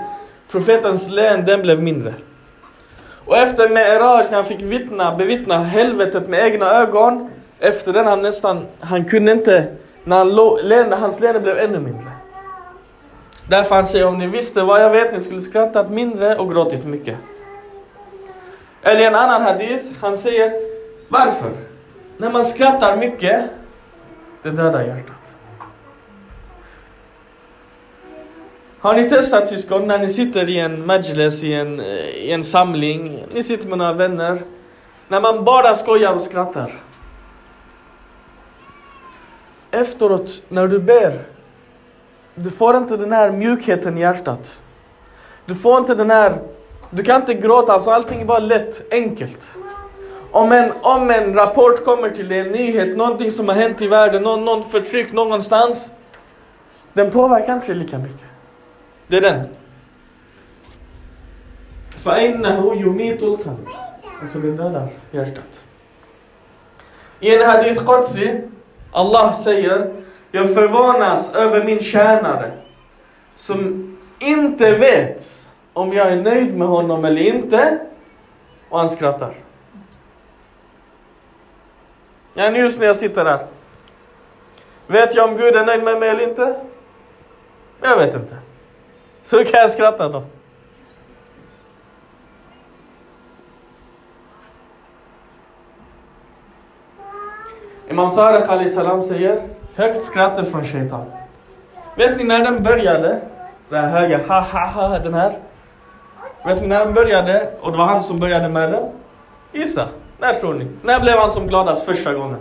Profetens 0.51 1.09
län, 1.09 1.45
den 1.45 1.61
blev 1.61 1.81
mindre. 1.83 2.13
Och 3.25 3.37
efter 3.37 3.67
Me'raj, 3.67 4.25
när 4.29 4.35
han 4.35 4.45
fick 4.45 4.61
vittna, 4.61 5.15
bevittna 5.15 5.57
helvetet 5.57 6.27
med 6.27 6.39
egna 6.39 6.71
ögon. 6.71 7.29
Efter 7.59 7.93
den 7.93 8.05
han 8.05 8.21
nästan, 8.21 8.65
han 8.79 9.05
kunde 9.05 9.31
inte 9.31 9.67
när 10.03 10.17
han 10.17 10.35
lo, 10.35 10.59
leende, 10.63 10.95
hans 10.95 11.19
leende 11.19 11.39
blev 11.39 11.59
ännu 11.59 11.79
mindre. 11.79 12.11
Därför 13.49 13.75
han 13.75 13.85
säger 13.85 14.07
om 14.07 14.17
ni 14.17 14.27
visste 14.27 14.63
vad 14.63 14.81
jag 14.81 14.89
vet, 14.89 15.13
ni 15.13 15.19
skulle 15.19 15.41
skrattat 15.41 15.89
mindre 15.89 16.35
och 16.35 16.53
gråtit 16.53 16.85
mycket. 16.85 17.17
Eller 18.81 19.01
i 19.01 19.05
en 19.05 19.15
annan 19.15 19.41
hadith, 19.41 19.85
han 20.01 20.17
säger 20.17 20.51
varför? 21.09 21.49
När 22.17 22.31
man 22.31 22.45
skrattar 22.45 22.97
mycket, 22.97 23.49
det 24.43 24.49
dödar 24.49 24.83
hjärtat. 24.83 25.15
Har 28.79 28.93
ni 28.93 29.09
testat 29.09 29.47
syskon 29.47 29.87
när 29.87 29.99
ni 29.99 30.09
sitter 30.09 30.49
i 30.49 30.59
en 30.59 30.85
majlis, 30.85 31.43
i 31.43 31.53
en, 31.53 31.79
eh, 31.79 31.85
i 32.09 32.31
en 32.31 32.43
samling, 32.43 33.25
ni 33.33 33.43
sitter 33.43 33.69
med 33.69 33.77
några 33.77 33.93
vänner, 33.93 34.37
när 35.07 35.21
man 35.21 35.43
bara 35.43 35.75
skojar 35.75 36.13
och 36.13 36.21
skrattar. 36.21 36.81
Efteråt, 39.71 40.43
när 40.49 40.67
du 40.67 40.79
ber, 40.79 41.19
du 42.35 42.51
får 42.51 42.77
inte 42.77 42.97
den 42.97 43.11
här 43.11 43.31
mjukheten 43.31 43.97
i 43.97 44.01
hjärtat. 44.01 44.59
Du 45.45 45.55
får 45.55 45.77
inte 45.77 45.95
den 45.95 46.09
här, 46.09 46.41
du 46.89 47.03
kan 47.03 47.21
inte 47.21 47.33
gråta, 47.33 47.73
alltså 47.73 47.91
allting 47.91 48.21
är 48.21 48.25
bara 48.25 48.39
lätt, 48.39 48.93
enkelt 48.93 49.57
Om 50.34 50.52
en, 50.52 50.72
om 50.82 51.10
en 51.10 51.34
rapport 51.34 51.84
kommer 51.84 52.10
till 52.10 52.28
dig, 52.28 52.38
en 52.38 52.52
nyhet, 52.52 52.96
någonting 52.96 53.30
som 53.30 53.48
har 53.48 53.54
hänt 53.54 53.82
i 53.82 53.86
världen, 53.86 54.22
någon, 54.22 54.44
någon 54.44 54.62
förtryck 54.62 55.12
någonstans. 55.12 55.92
Den 56.92 57.10
påverkar 57.10 57.54
inte 57.54 57.74
lika 57.74 57.98
mycket. 57.98 58.26
Det 59.06 59.16
är 59.16 59.20
den. 59.20 59.46
فَإِنَّهُ 62.04 62.74
يُمِيتُ 62.74 63.22
الْقَلْبِ 63.22 63.68
Alltså 64.22 64.38
den 64.38 64.56
dödar 64.56 64.88
hjärtat. 65.10 65.64
I 67.20 67.34
en 67.34 67.50
hadith 67.50 67.84
Qudsi, 67.84 68.40
Allah 68.92 69.32
säger 69.32 69.92
Jag 70.30 70.54
förvånas 70.54 71.34
över 71.34 71.64
min 71.64 71.80
tjänare 71.80 72.52
som 73.34 73.96
inte 74.18 74.72
vet 74.72 75.48
om 75.72 75.92
jag 75.92 76.12
är 76.12 76.16
nöjd 76.16 76.56
med 76.56 76.68
honom 76.68 77.04
eller 77.04 77.22
inte 77.22 77.78
och 78.68 78.78
han 78.78 78.88
skrattar. 78.88 79.34
Ja, 82.37 82.51
just 82.51 82.79
när 82.79 82.87
jag 82.87 82.95
sitter 82.95 83.25
här. 83.25 83.39
Vet 84.87 85.15
jag 85.15 85.29
om 85.29 85.37
Gud 85.37 85.55
är 85.55 85.65
nöjd 85.65 85.83
med 85.83 85.99
mig 85.99 86.09
eller 86.09 86.29
inte? 86.29 86.55
Jag 87.81 87.97
vet 87.97 88.15
inte. 88.15 88.37
Så 89.23 89.43
kan 89.43 89.59
jag 89.59 89.71
skratta 89.71 90.09
då. 90.09 90.23
Imam 97.89 98.09
Sadiq 98.09 98.71
salam 98.71 99.01
säger 99.01 99.41
högt 99.75 100.03
skratt 100.03 100.37
är 100.37 100.43
från 100.43 100.63
shaitan. 100.63 101.05
Vet 101.95 102.17
ni 102.17 102.23
när 102.23 102.43
den 102.43 102.63
började? 102.63 103.21
Den 103.69 103.83
här 103.83 103.89
höga 103.89 104.17
ha 104.27 104.41
ha 104.41 104.65
ha 104.65 104.99
den 104.99 105.13
här. 105.13 105.39
Vet 106.45 106.61
ni 106.61 106.67
när 106.67 106.85
den 106.85 106.93
började? 106.93 107.51
Och 107.61 107.71
det 107.71 107.77
var 107.77 107.85
han 107.85 108.03
som 108.03 108.19
började 108.19 108.49
med 108.49 108.71
den? 108.71 108.91
Gissa. 109.51 109.87
När 110.19 110.33
tror 110.39 110.53
ni? 110.53 110.67
När 110.83 110.99
blev 110.99 111.17
han 111.17 111.31
som 111.31 111.47
gladast 111.47 111.85
första 111.85 112.13
gången? 112.13 112.39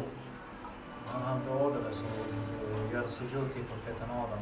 Han 1.07 1.41
beordrades 1.47 2.05
att 2.87 2.93
göra 2.93 3.09
sujud 3.09 3.53
till 3.53 3.63
profeten 3.63 4.11
Adam. 4.11 4.39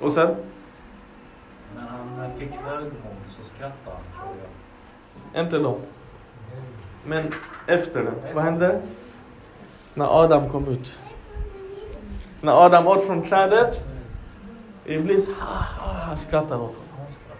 Och 0.00 0.12
sen? 0.12 0.36
När 1.74 1.82
han 1.82 2.30
fick 2.38 2.50
högmod 2.50 3.16
så 3.28 3.44
skrattade 3.44 3.96
han 3.96 4.22
tror 4.22 4.36
jag. 4.42 5.44
Inte 5.44 5.58
då. 5.58 5.78
Men 7.04 7.32
efter 7.66 8.02
det. 8.04 8.34
Vad 8.34 8.44
hände? 8.44 8.82
När 9.94 10.22
Adam 10.24 10.50
kom 10.50 10.68
ut. 10.68 11.00
När 12.40 12.66
Adam 12.66 12.86
åt 12.86 13.06
från 13.06 13.22
trädet. 13.22 13.84
Iblis 14.84 15.28
ha, 15.28 15.44
ha, 15.46 15.92
ha, 15.92 16.16
skrattade 16.16 16.62
åt 16.62 16.76
honom. 16.76 16.90
Han 16.98 17.06
skrattade. 17.12 17.36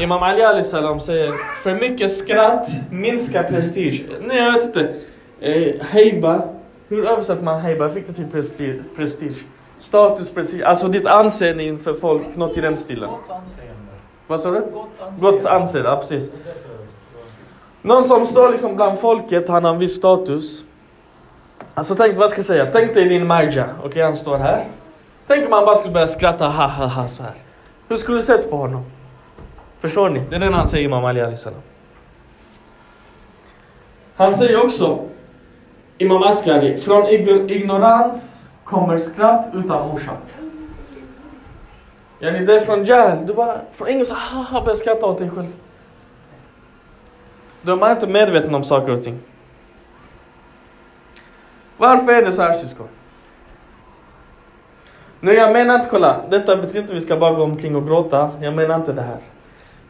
Imam 0.00 0.22
Ali 0.22 0.42
Ali 0.42 0.62
salam 0.62 1.00
säger 1.00 1.32
för 1.62 1.74
mycket 1.74 2.12
skratt 2.12 2.68
minskar 2.90 3.42
prestige. 3.42 4.04
Nej 4.20 4.36
jag 4.36 4.52
vet 4.52 4.64
inte. 4.64 4.94
Eh, 5.40 5.74
heiba. 5.80 6.42
Hur 6.88 7.06
översätter 7.06 7.44
man 7.44 7.60
heiba? 7.60 7.84
Jag 7.84 7.94
fick 7.94 8.06
det 8.06 8.12
till 8.12 8.26
prestige. 8.26 8.82
prestige. 8.96 9.44
Status, 9.78 10.34
prestige. 10.34 10.62
Alltså 10.64 10.88
ditt 10.88 11.06
anseende 11.06 11.62
inför 11.62 11.92
folk. 11.92 12.36
Något 12.36 12.56
i 12.56 12.60
den 12.60 12.76
stilen. 12.76 13.10
Gott 13.10 13.30
anseende. 13.30 13.92
Vad 14.26 14.40
sa 14.40 14.50
du? 14.50 14.60
Gott 14.60 14.88
anseende. 15.00 15.20
Gott 15.20 15.46
anseende, 15.46 15.90
ja 15.90 15.96
precis. 15.96 16.30
Någon 17.82 18.04
som 18.04 18.26
står 18.26 18.50
liksom 18.50 18.76
bland 18.76 18.98
folket, 18.98 19.48
han 19.48 19.64
har 19.64 19.72
en 19.72 19.78
viss 19.78 19.96
status. 19.96 20.64
Alltså 21.74 21.94
tänk, 21.94 22.16
vad 22.16 22.30
ska 22.30 22.38
jag 22.38 22.46
säga? 22.46 22.66
Tänk 22.72 22.94
dig 22.94 23.08
din 23.08 23.26
Marja, 23.26 23.66
okej 23.84 24.02
han 24.02 24.16
står 24.16 24.36
här. 24.38 24.64
Tänk 25.26 25.46
om 25.46 25.52
han 25.52 25.64
bara 25.64 25.74
skulle 25.74 25.92
börja 25.92 26.06
skratta 26.06 26.48
ha 26.48 26.66
ha 26.66 26.86
ha 26.86 27.08
så 27.08 27.22
här. 27.22 27.34
Hur 27.88 27.96
skulle 27.96 28.18
du 28.18 28.22
sett 28.22 28.50
på 28.50 28.56
honom? 28.56 28.84
Förstår 29.78 30.10
ni? 30.10 30.22
Det 30.30 30.36
är 30.36 30.40
den 30.40 30.54
han 30.54 30.68
säger 30.68 30.84
Imam 30.84 31.04
Ali 31.04 31.20
Ali 31.20 31.36
salam. 31.36 31.60
Han 34.16 34.34
säger 34.34 34.64
också, 34.64 35.04
Imam 35.98 36.22
Askari, 36.22 36.76
från 36.76 37.06
ignorans 37.50 38.50
kommer 38.64 38.98
skratt 38.98 39.46
utan 39.54 39.90
orsak. 39.90 40.22
Yani 42.20 42.46
det 42.46 42.54
är 42.54 42.60
från 42.60 42.84
jahl, 42.84 43.26
du 43.26 43.34
bara, 43.34 43.60
från 43.72 43.88
ingen, 43.88 44.06
ha 44.06 44.16
ah, 44.16 44.40
ah, 44.40 44.42
ha 44.42 44.60
börjar 44.60 44.74
skratta 44.74 45.06
åt 45.06 45.18
dig 45.18 45.30
själv. 45.30 45.52
Då 47.62 47.72
är 47.72 47.76
man 47.76 47.90
inte 47.90 48.06
medveten 48.06 48.54
om 48.54 48.64
saker 48.64 48.92
och 48.92 49.02
ting. 49.02 49.18
Varför 51.76 52.12
är 52.12 52.24
det 52.24 52.32
så 52.32 52.42
här 52.42 52.54
syskon? 52.54 52.88
Nu 55.20 55.32
jag 55.32 55.52
menar 55.52 55.74
inte, 55.74 55.88
kolla, 55.88 56.20
detta 56.30 56.56
betyder 56.56 56.80
inte 56.80 56.92
att 56.92 56.96
vi 56.96 57.00
ska 57.00 57.16
bara 57.16 57.34
gå 57.34 57.42
omkring 57.42 57.76
och 57.76 57.86
gråta. 57.86 58.30
Jag 58.40 58.56
menar 58.56 58.74
inte 58.74 58.92
det 58.92 59.02
här. 59.02 59.18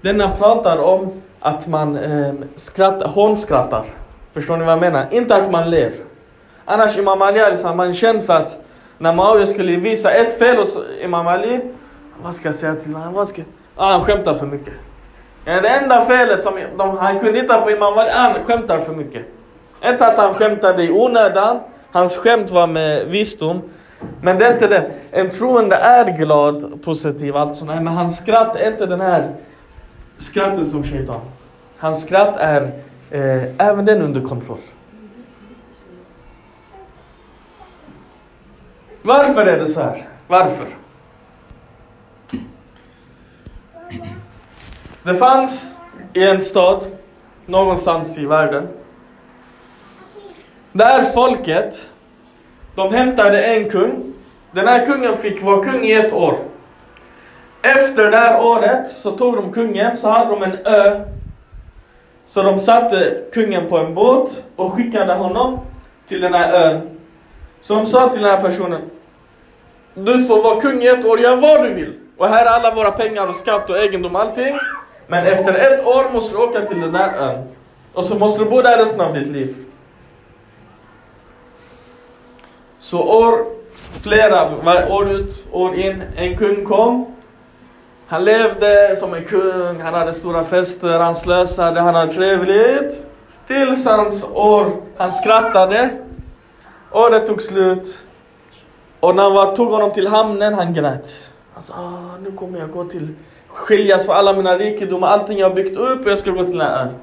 Denna 0.06 0.30
pratar 0.30 0.78
om 0.78 1.22
att 1.40 1.66
man 1.66 1.96
eh, 1.96 2.32
skrattar, 2.56 3.08
hånskrattar. 3.08 3.84
Förstår 4.34 4.56
ni 4.56 4.64
vad 4.64 4.72
jag 4.72 4.80
menar? 4.80 5.06
Inte 5.10 5.36
att 5.36 5.50
man 5.50 5.70
ler. 5.70 5.92
Annars 6.64 6.98
Imam 6.98 7.22
Ali 7.22 7.50
liksom, 7.50 7.76
man 7.76 7.88
är 7.88 7.92
känd 7.92 8.22
för 8.22 8.34
att 8.34 8.56
när 8.98 9.12
Muawiya 9.12 9.46
skulle 9.46 9.76
visa 9.76 10.10
ett 10.10 10.38
fel 10.38 10.56
hos 10.56 10.78
Imam 11.02 11.26
Ali, 11.26 11.60
vad 12.22 12.34
ska 12.34 12.48
jag 12.48 12.54
säga 12.54 12.74
till 12.74 12.94
honom? 12.94 13.14
Vad 13.14 13.28
ska... 13.28 13.42
Ah, 13.76 13.92
han 13.92 14.00
skämtar 14.00 14.34
för 14.34 14.46
mycket. 14.46 14.74
Ja, 15.44 15.60
det 15.60 15.68
enda 15.68 16.00
felet 16.00 16.42
som 16.42 16.54
de, 16.78 16.98
han 16.98 17.20
kunde 17.20 17.40
hitta 17.40 17.60
på 17.60 17.70
Imam 17.70 17.98
Ali, 17.98 18.10
han 18.10 18.34
skämtar 18.44 18.78
för 18.78 18.92
mycket. 18.92 19.22
Inte 19.84 20.06
att 20.06 20.18
han 20.18 20.34
skämtade 20.34 20.82
i 20.82 20.90
onödan, 20.90 21.60
hans 21.90 22.16
skämt 22.16 22.50
var 22.50 22.66
med 22.66 23.06
visdom. 23.06 23.62
Men 24.22 24.38
det 24.38 24.46
är 24.46 24.52
inte 24.52 24.66
det. 24.66 24.90
En 25.10 25.30
troende 25.30 25.76
är 25.76 26.16
glad, 26.16 26.82
positiv, 26.84 27.36
allt 27.36 27.56
sånt 27.56 27.70
här. 27.70 27.80
Men 27.80 27.94
hans 27.94 28.18
skratt 28.18 28.56
är 28.56 28.70
inte 28.70 28.86
den 28.86 29.00
här 29.00 29.34
skrattet 30.16 30.68
som 30.68 30.84
shaitan. 30.84 31.20
Hans 31.78 32.02
skratt 32.02 32.36
är 32.36 32.62
eh, 33.10 33.42
även 33.58 33.84
den 33.84 34.02
under 34.02 34.20
kontroll. 34.20 34.58
Varför 39.02 39.46
är 39.46 39.58
det 39.58 39.66
så 39.66 39.80
här? 39.80 40.08
Varför? 40.26 40.66
Det 45.02 45.14
fanns 45.14 45.74
i 46.12 46.24
en 46.24 46.42
stad 46.42 46.84
någonstans 47.46 48.18
i 48.18 48.26
världen 48.26 48.68
där 50.76 51.02
folket 51.02 51.90
de 52.74 52.94
hämtade 52.94 53.42
en 53.42 53.70
kung. 53.70 54.12
Den 54.52 54.66
här 54.66 54.86
kungen 54.86 55.16
fick 55.16 55.42
vara 55.42 55.62
kung 55.62 55.84
i 55.84 55.92
ett 55.92 56.12
år. 56.12 56.38
Efter 57.66 58.10
det 58.10 58.16
här 58.16 58.44
året 58.44 58.88
så 58.88 59.10
tog 59.10 59.36
de 59.36 59.52
kungen, 59.52 59.96
så 59.96 60.08
hade 60.08 60.30
de 60.30 60.42
en 60.42 60.58
ö. 60.64 61.00
Så 62.24 62.42
de 62.42 62.58
satte 62.58 63.22
kungen 63.32 63.68
på 63.68 63.78
en 63.78 63.94
båt 63.94 64.44
och 64.56 64.72
skickade 64.72 65.14
honom 65.14 65.60
till 66.08 66.20
den 66.20 66.34
här 66.34 66.52
ön. 66.52 66.98
Så 67.60 67.74
de 67.74 67.86
sa 67.86 68.08
till 68.08 68.22
den 68.22 68.30
här 68.30 68.40
personen 68.40 68.80
Du 69.94 70.24
får 70.24 70.42
vara 70.42 70.60
kung 70.60 70.82
i 70.82 70.86
ett 70.86 71.04
år, 71.04 71.20
gör 71.20 71.36
vad 71.36 71.62
du 71.62 71.74
vill. 71.74 71.92
Och 72.16 72.28
här 72.28 72.46
är 72.46 72.50
alla 72.50 72.74
våra 72.74 72.90
pengar 72.90 73.26
och 73.26 73.34
skatt 73.34 73.70
och 73.70 73.78
egendom 73.78 74.16
och 74.16 74.22
allting. 74.22 74.58
Men 75.06 75.26
efter 75.26 75.54
ett 75.54 75.86
år 75.86 76.12
måste 76.12 76.36
du 76.36 76.42
åka 76.42 76.60
till 76.60 76.80
den 76.80 76.92
där 76.92 77.12
ön. 77.18 77.44
Och 77.92 78.04
så 78.04 78.18
måste 78.18 78.44
du 78.44 78.50
bo 78.50 78.62
där 78.62 78.78
resten 78.78 79.00
av 79.00 79.14
ditt 79.14 79.26
liv. 79.26 79.56
Så 82.78 83.02
år, 83.02 83.46
flera, 84.02 84.56
år 84.92 85.10
ut, 85.10 85.46
år 85.52 85.74
in, 85.74 86.02
en 86.16 86.36
kung 86.36 86.64
kom. 86.64 87.15
Han 88.08 88.24
levde 88.24 88.96
som 88.96 89.14
en 89.14 89.24
kung, 89.24 89.80
han 89.80 89.94
hade 89.94 90.12
stora 90.12 90.44
fester, 90.44 90.98
han 90.98 91.14
slösade, 91.14 91.80
han 91.80 91.94
hade 91.94 92.12
trevligt. 92.12 93.06
Tills 93.46 93.86
hans 93.86 94.24
år, 94.24 94.72
han 94.96 95.12
skrattade. 95.12 95.90
Året 96.92 97.26
tog 97.26 97.42
slut. 97.42 98.04
Och 99.00 99.16
när 99.16 99.46
han 99.46 99.54
tog 99.54 99.68
honom 99.68 99.92
till 99.92 100.06
hamnen, 100.06 100.54
han 100.54 100.74
grät. 100.74 101.32
Han 101.52 101.62
sa, 101.62 101.74
ah, 101.74 102.18
nu 102.22 102.32
kommer 102.32 102.58
jag 102.58 102.70
gå 102.70 102.84
till, 102.84 103.14
skiljas 103.48 104.06
från 104.06 104.16
alla 104.16 104.32
mina 104.32 104.58
rikedomar, 104.58 105.08
allting 105.08 105.38
jag 105.38 105.48
har 105.48 105.54
byggt 105.54 105.76
upp 105.76 106.04
och 106.04 106.10
jag 106.10 106.18
ska 106.18 106.30
gå 106.30 106.42
till 106.42 106.58
den 106.58 106.68
här 106.68 106.82
ön. 106.82 106.94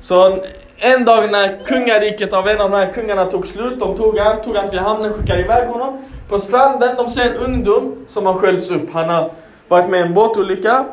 Så 0.00 0.38
en 0.76 1.04
dag 1.04 1.30
när 1.32 1.64
kungariket 1.64 2.32
av 2.32 2.48
en 2.48 2.60
av 2.60 2.70
de 2.70 2.76
här 2.76 2.92
kungarna 2.92 3.24
tog 3.24 3.46
slut, 3.46 3.80
de 3.80 3.96
tog 3.96 4.18
han, 4.18 4.42
tog 4.42 4.56
han 4.56 4.70
till 4.70 4.78
hamnen, 4.78 5.12
skickade 5.12 5.40
iväg 5.40 5.68
honom. 5.68 6.04
På 6.32 6.38
stranden, 6.38 6.96
de 6.96 7.08
ser 7.08 7.30
en 7.30 7.36
ungdom 7.36 7.94
som 8.08 8.26
har 8.26 8.34
sköljts 8.34 8.70
upp. 8.70 8.90
Han 8.92 9.08
har 9.08 9.30
varit 9.68 9.90
med 9.90 10.00
i 10.00 10.02
en 10.02 10.14
båtolycka. 10.14 10.86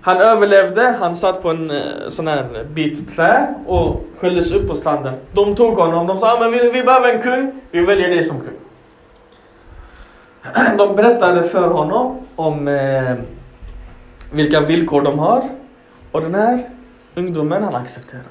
Han 0.00 0.16
överlevde, 0.16 0.96
han 1.00 1.14
satt 1.14 1.42
på 1.42 1.50
en 1.50 1.70
eh, 1.70 1.82
sån 2.08 2.28
här 2.28 2.64
bit 2.64 3.16
trä 3.16 3.54
och 3.66 4.04
sköljdes 4.18 4.52
upp 4.52 4.68
på 4.68 4.74
stranden. 4.74 5.14
De 5.32 5.54
tog 5.54 5.74
honom, 5.74 6.06
de 6.06 6.18
sa 6.18 6.40
men 6.40 6.52
vi, 6.52 6.70
vi 6.70 6.82
behöver 6.82 7.14
en 7.14 7.22
kung, 7.22 7.60
vi 7.70 7.80
väljer 7.80 8.08
dig 8.08 8.22
som 8.22 8.40
kung. 8.40 8.58
De 10.78 10.96
berättade 10.96 11.42
för 11.42 11.68
honom 11.68 12.26
om 12.36 12.68
eh, 12.68 13.14
vilka 14.32 14.60
villkor 14.60 15.02
de 15.02 15.18
har. 15.18 15.42
Och 16.12 16.20
den 16.20 16.34
här 16.34 16.70
ungdomen, 17.14 17.62
han 17.62 17.74
accepterade. 17.74 18.26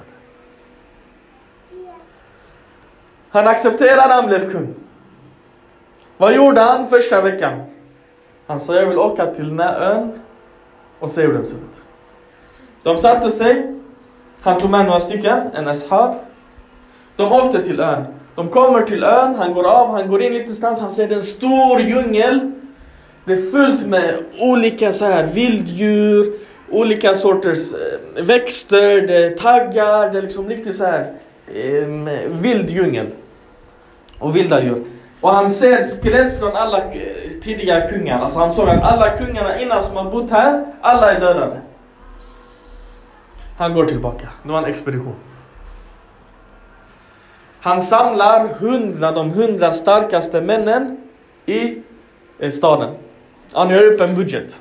Han 3.30 3.48
accepterade, 3.48 4.14
han 4.14 4.26
blev 4.26 4.52
kung. 4.52 4.74
Vad 6.22 6.34
gjorde 6.34 6.60
han 6.60 6.86
första 6.86 7.20
veckan? 7.20 7.62
Han 8.46 8.60
sa 8.60 8.76
jag 8.76 8.86
vill 8.86 8.98
åka 8.98 9.26
till 9.26 9.48
den 9.48 9.60
här 9.60 9.80
ön 9.80 10.12
och 10.98 11.10
se 11.10 11.22
hur 11.22 11.32
den 11.32 11.44
ser 11.44 11.56
ut. 11.56 11.82
De 12.82 12.98
satte 12.98 13.30
sig, 13.30 13.74
han 14.40 14.60
tog 14.60 14.70
med 14.70 14.86
några 14.86 15.00
stycken, 15.00 15.38
en 15.54 15.68
ashab. 15.68 16.14
De 17.16 17.32
åkte 17.32 17.64
till 17.64 17.80
ön. 17.80 18.04
De 18.34 18.48
kommer 18.48 18.82
till 18.82 19.04
ön, 19.04 19.34
han 19.34 19.54
går 19.54 19.66
av, 19.66 19.90
han 19.90 20.08
går 20.08 20.22
in 20.22 20.32
lite 20.32 20.52
stans, 20.52 20.80
han 20.80 20.90
ser 20.90 21.12
en 21.12 21.22
stor 21.22 21.80
djungel. 21.80 22.52
Det 23.24 23.32
är 23.32 23.50
fullt 23.50 23.86
med 23.86 24.14
olika 24.40 24.92
så 24.92 25.04
här 25.04 25.26
vilddjur, 25.26 26.32
olika 26.70 27.14
sorters 27.14 27.74
eh, 27.74 28.24
växter, 28.24 29.06
det 29.06 29.16
är 29.16 29.36
taggar, 29.36 30.10
det 30.12 30.18
är 30.18 30.22
liksom 30.22 30.48
riktigt 30.48 30.76
så 30.76 30.84
här 30.84 31.12
eh, 31.54 31.86
vild 32.28 32.70
djungel. 32.70 33.06
Och 34.18 34.36
vilda 34.36 34.62
djur. 34.62 34.84
Och 35.22 35.30
han 35.30 35.50
ser 35.50 36.02
skelett 36.02 36.38
från 36.38 36.56
alla 36.56 36.82
tidigare 37.42 37.88
kungar. 37.88 38.18
Alltså 38.18 38.38
han 38.38 38.50
såg 38.50 38.68
att 38.68 38.82
alla 38.82 39.16
kungarna 39.16 39.60
innan 39.60 39.82
som 39.82 39.96
har 39.96 40.10
bott 40.10 40.30
här, 40.30 40.64
alla 40.80 41.12
är 41.12 41.20
dödade. 41.20 41.60
Han 43.58 43.74
går 43.74 43.84
tillbaka. 43.84 44.28
Det 44.42 44.52
var 44.52 44.58
en 44.58 44.64
expedition. 44.64 45.14
Han 47.60 47.80
samlar 47.80 48.48
hundra, 48.48 49.12
de 49.12 49.30
hundra 49.30 49.72
starkaste 49.72 50.40
männen 50.40 50.96
i 51.46 51.82
staden. 52.50 52.94
Han 53.52 53.70
gör 53.70 53.92
upp 53.92 54.00
en 54.00 54.14
budget. 54.14 54.60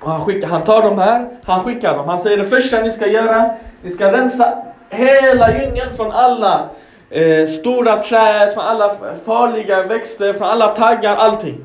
Och 0.00 0.10
han, 0.10 0.20
skickar, 0.20 0.48
han 0.48 0.64
tar 0.64 0.82
de 0.82 0.98
här, 0.98 1.28
han 1.44 1.64
skickar 1.64 1.96
dem. 1.96 2.08
Han 2.08 2.18
säger 2.18 2.36
det 2.36 2.44
första 2.44 2.80
ni 2.80 2.90
ska 2.90 3.06
göra, 3.06 3.54
ni 3.82 3.90
ska 3.90 4.12
rensa 4.12 4.62
hela 4.90 5.58
djungeln 5.58 5.96
från 5.96 6.12
alla 6.12 6.68
eh, 7.10 7.46
stora 7.46 7.96
träd, 8.02 8.54
från 8.54 8.64
alla 8.64 8.96
farliga 9.26 9.82
växter, 9.82 10.32
från 10.32 10.48
alla 10.48 10.68
taggar, 10.68 11.16
allting. 11.16 11.60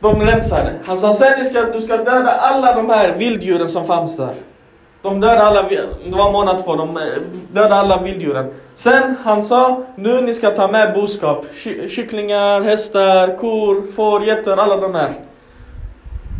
De 0.00 0.22
rensade. 0.22 0.74
Han 0.86 0.98
sa 0.98 1.12
sen 1.12 1.38
ni 1.38 1.44
ska, 1.44 1.62
du 1.62 1.80
ska 1.80 1.96
döda 1.96 2.30
alla 2.30 2.74
de 2.74 2.90
här 2.90 3.12
vilddjuren 3.12 3.68
som 3.68 3.84
fanns 3.84 4.16
där. 4.16 4.34
De 5.02 5.20
dödade 5.20 5.42
alla, 5.42 5.62
det 5.62 6.16
var 6.16 6.32
månad 6.32 6.64
två, 6.64 6.76
de 6.76 6.96
eh, 6.96 7.02
dödade 7.52 7.74
alla 7.74 8.02
vilddjuren. 8.02 8.50
Sen 8.74 9.16
han 9.24 9.42
sa, 9.42 9.82
nu 9.96 10.20
ni 10.20 10.32
ska 10.32 10.50
ta 10.50 10.68
med 10.68 10.94
boskap. 10.94 11.46
Kycklingar, 11.88 12.60
hästar, 12.60 13.36
kor, 13.36 13.92
får, 13.92 14.24
getter, 14.24 14.56
alla 14.56 14.76
de 14.76 14.94
här. 14.94 15.10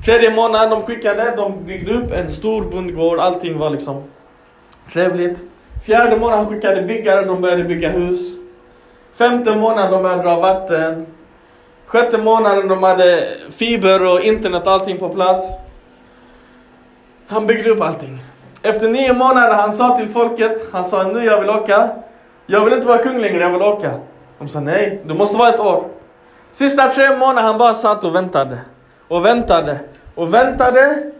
Tredje 0.04 0.30
månaden 0.30 0.70
de 0.70 0.82
skickade, 0.82 1.36
de 1.36 1.64
byggde 1.64 1.92
upp 1.92 2.12
en 2.12 2.30
stor 2.30 2.62
bondgård, 2.62 3.18
allting 3.18 3.58
var 3.58 3.70
liksom 3.70 4.02
trevligt. 4.92 5.40
Fjärde 5.86 6.16
månaden 6.16 6.46
skickade 6.46 6.82
byggare, 6.82 7.24
de 7.24 7.40
började 7.40 7.64
bygga 7.64 7.90
hus. 7.90 8.36
Femte 9.12 9.56
månaden 9.56 9.92
de 9.92 10.02
började 10.02 10.22
dra 10.22 10.40
vatten. 10.40 11.06
Sjätte 11.86 12.18
månaden 12.18 12.68
de 12.68 12.82
hade 12.82 13.28
fiber 13.50 14.12
och 14.12 14.20
internet 14.20 14.66
och 14.66 14.72
allting 14.72 14.98
på 14.98 15.08
plats. 15.08 15.46
Han 17.26 17.46
byggde 17.46 17.70
upp 17.70 17.80
allting. 17.80 18.18
Efter 18.62 18.88
nio 18.88 19.12
månader 19.12 19.54
han 19.54 19.72
sa 19.72 19.96
till 19.96 20.08
folket, 20.08 20.68
han 20.72 20.84
sa 20.84 21.02
nu 21.02 21.24
jag 21.24 21.40
vill 21.40 21.50
åka. 21.50 21.90
Jag 22.46 22.64
vill 22.64 22.74
inte 22.74 22.86
vara 22.86 22.98
kung 22.98 23.18
längre, 23.18 23.42
jag 23.42 23.50
vill 23.50 23.62
åka. 23.62 23.94
De 24.38 24.48
sa 24.48 24.60
nej, 24.60 25.02
du 25.04 25.14
måste 25.14 25.38
vara 25.38 25.48
ett 25.48 25.60
år. 25.60 25.84
Sista 26.52 26.88
tre 26.88 27.16
månader 27.16 27.42
han 27.42 27.58
bara 27.58 27.74
satt 27.74 28.04
och 28.04 28.14
väntade. 28.14 28.58
Och 29.08 29.26
väntade. 29.26 29.78
Och 30.14 30.34
väntade. 30.34 31.10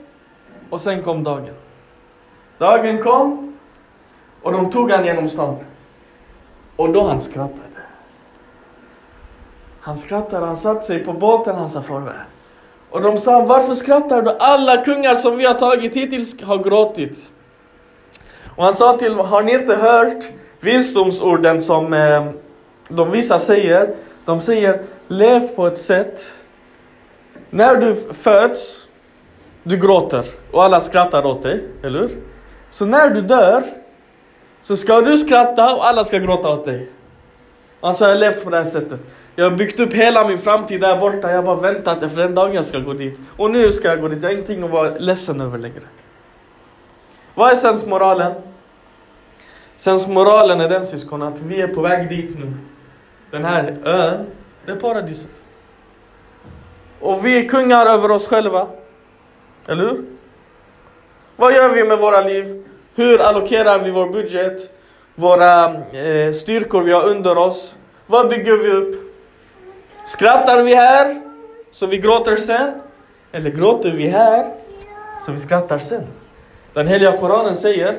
Och 0.70 0.80
sen 0.80 1.02
kom 1.02 1.24
dagen. 1.24 1.54
Dagen 2.58 3.02
kom. 3.02 3.47
Och 4.48 4.54
de 4.54 4.70
tog 4.70 4.90
han 4.90 5.04
genom 5.04 5.28
stan. 5.28 5.56
Och 6.76 6.92
då 6.92 7.02
han 7.02 7.20
skrattade. 7.20 7.82
Han 9.80 9.96
skrattade, 9.96 10.46
han 10.46 10.56
satte 10.56 10.86
sig 10.86 11.04
på 11.04 11.12
båten, 11.12 11.56
han 11.56 11.70
sa 11.70 11.82
farväl. 11.82 12.14
Och 12.90 13.02
de 13.02 13.18
sa, 13.18 13.44
varför 13.44 13.74
skrattar 13.74 14.22
du? 14.22 14.30
Alla 14.30 14.76
kungar 14.76 15.14
som 15.14 15.36
vi 15.36 15.44
har 15.44 15.54
tagit 15.54 15.96
hittills 15.96 16.42
har 16.42 16.58
gråtit. 16.58 17.32
Och 18.56 18.64
han 18.64 18.74
sa 18.74 18.96
till 18.96 19.16
dem, 19.16 19.26
har 19.26 19.42
ni 19.42 19.52
inte 19.52 19.76
hört 19.76 20.24
visdomsorden 20.60 21.60
som 21.60 21.92
eh, 21.92 22.26
de 22.88 23.10
vissa 23.10 23.38
säger? 23.38 23.94
De 24.24 24.40
säger, 24.40 24.82
lev 25.08 25.40
på 25.40 25.66
ett 25.66 25.78
sätt. 25.78 26.32
När 27.50 27.76
du 27.76 27.94
föds, 27.94 28.88
du 29.62 29.76
gråter 29.76 30.24
och 30.52 30.64
alla 30.64 30.80
skrattar 30.80 31.26
åt 31.26 31.42
dig, 31.42 31.64
eller 31.82 32.00
hur? 32.00 32.10
Så 32.70 32.86
när 32.86 33.10
du 33.10 33.20
dör, 33.20 33.62
så 34.68 34.76
ska 34.76 35.00
du 35.00 35.18
skratta 35.18 35.74
och 35.74 35.86
alla 35.86 36.04
ska 36.04 36.18
gråta 36.18 36.52
åt 36.52 36.64
dig. 36.64 36.88
Alltså 37.80 38.04
jag 38.04 38.12
har 38.12 38.18
levt 38.18 38.44
på 38.44 38.50
det 38.50 38.56
här 38.56 38.64
sättet. 38.64 39.00
Jag 39.34 39.50
har 39.50 39.56
byggt 39.56 39.80
upp 39.80 39.92
hela 39.92 40.28
min 40.28 40.38
framtid 40.38 40.80
där 40.80 41.00
borta. 41.00 41.30
Jag 41.30 41.36
har 41.36 41.42
bara 41.42 41.56
väntat 41.72 42.02
efter 42.02 42.22
den 42.22 42.34
dagen 42.34 42.54
jag 42.54 42.64
ska 42.64 42.78
gå 42.78 42.92
dit. 42.92 43.20
Och 43.36 43.50
nu 43.50 43.72
ska 43.72 43.88
jag 43.88 44.00
gå 44.00 44.08
dit. 44.08 44.22
Jag 44.22 44.28
har 44.28 44.34
ingenting 44.34 44.62
att 44.62 44.70
vara 44.70 44.90
ledsen 44.90 45.40
över 45.40 45.58
längre. 45.58 45.80
Vad 47.34 47.50
är 47.50 47.54
sensmoralen? 47.54 48.32
Sensmoralen 49.76 50.60
är 50.60 50.68
den 50.68 50.86
syskon 50.86 51.22
att 51.22 51.40
vi 51.40 51.60
är 51.60 51.68
på 51.68 51.82
väg 51.82 52.08
dit 52.08 52.38
nu. 52.38 52.52
Den 53.30 53.44
här 53.44 53.76
ön, 53.84 54.26
det 54.66 54.72
är 54.72 54.76
paradiset. 54.76 55.42
Och 57.00 57.26
vi 57.26 57.38
är 57.38 57.48
kungar 57.48 57.86
över 57.86 58.10
oss 58.10 58.26
själva. 58.26 58.68
Eller 59.66 59.82
hur? 59.82 60.04
Vad 61.36 61.52
gör 61.52 61.68
vi 61.68 61.84
med 61.84 61.98
våra 61.98 62.20
liv? 62.20 62.64
Hur 62.98 63.20
allokerar 63.20 63.78
vi 63.84 63.90
vår 63.90 64.08
budget? 64.08 64.72
Våra 65.14 65.64
eh, 65.74 66.32
styrkor 66.32 66.82
vi 66.82 66.92
har 66.92 67.06
under 67.08 67.38
oss? 67.38 67.76
Vad 68.06 68.28
bygger 68.28 68.56
vi 68.56 68.70
upp? 68.70 68.94
Skrattar 70.04 70.62
vi 70.62 70.74
här 70.74 71.20
så 71.70 71.86
vi 71.86 71.98
gråter 71.98 72.36
sen? 72.36 72.70
Eller 73.32 73.50
gråter 73.50 73.90
vi 73.90 74.08
här 74.08 74.46
så 75.26 75.32
vi 75.32 75.38
skrattar 75.38 75.78
sen? 75.78 76.02
Den 76.72 76.86
heliga 76.86 77.16
Koranen 77.16 77.54
säger 77.54 77.98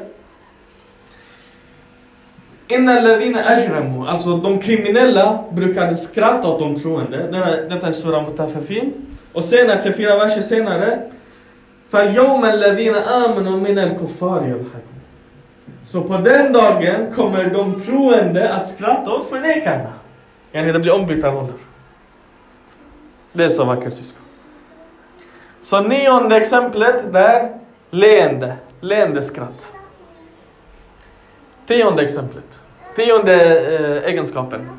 Innan 2.68 3.04
ladina 3.04 3.40
ajramu, 3.44 4.08
alltså 4.08 4.38
de 4.38 4.60
kriminella 4.60 5.44
brukade 5.52 5.98
skratta 5.98 6.48
åt 6.48 6.60
de 6.60 6.80
troende. 6.80 7.68
Detta 7.70 7.88
är 7.88 7.92
Surah 7.92 8.30
Mutafafin. 8.30 8.94
Och 9.34 9.44
senare, 9.44 9.82
34 9.82 10.18
verser 10.18 10.42
senare 10.42 11.02
فَالْيَوْمَ 11.89 12.45
الَّذِينَ 12.45 12.95
آمَنُوا 12.95 13.57
مِنَ 13.61 13.79
الْكُفَّارِ 13.79 14.49
يَضْحَكُونَ 14.49 15.01
Så 15.85 16.01
på 16.03 16.17
den 16.17 16.53
dagen 16.53 17.13
kommer 17.15 17.45
de 17.45 17.81
troende 17.81 18.55
att 18.55 18.69
skratta 18.69 19.11
åt 19.11 19.31
förnekarna. 19.31 19.93
Yani 20.53 20.73
det 20.73 20.79
blir 20.79 20.95
ombytta 20.95 21.31
roller. 21.31 21.55
Det 23.33 23.45
är 23.45 23.49
så 23.49 23.65
vackert 23.65 23.95
syskon. 23.95 24.23
Så 25.63 25.81
nionde 25.81 26.37
exemplet 26.37 27.13
där, 27.13 27.59
leende. 27.91 28.57
Leende 28.81 29.23
skratt. 29.23 29.73
Tionde 31.67 32.03
exemplet. 32.03 32.61
Tionde 32.97 33.59
eh, 33.79 34.11
egenskapen. 34.11 34.71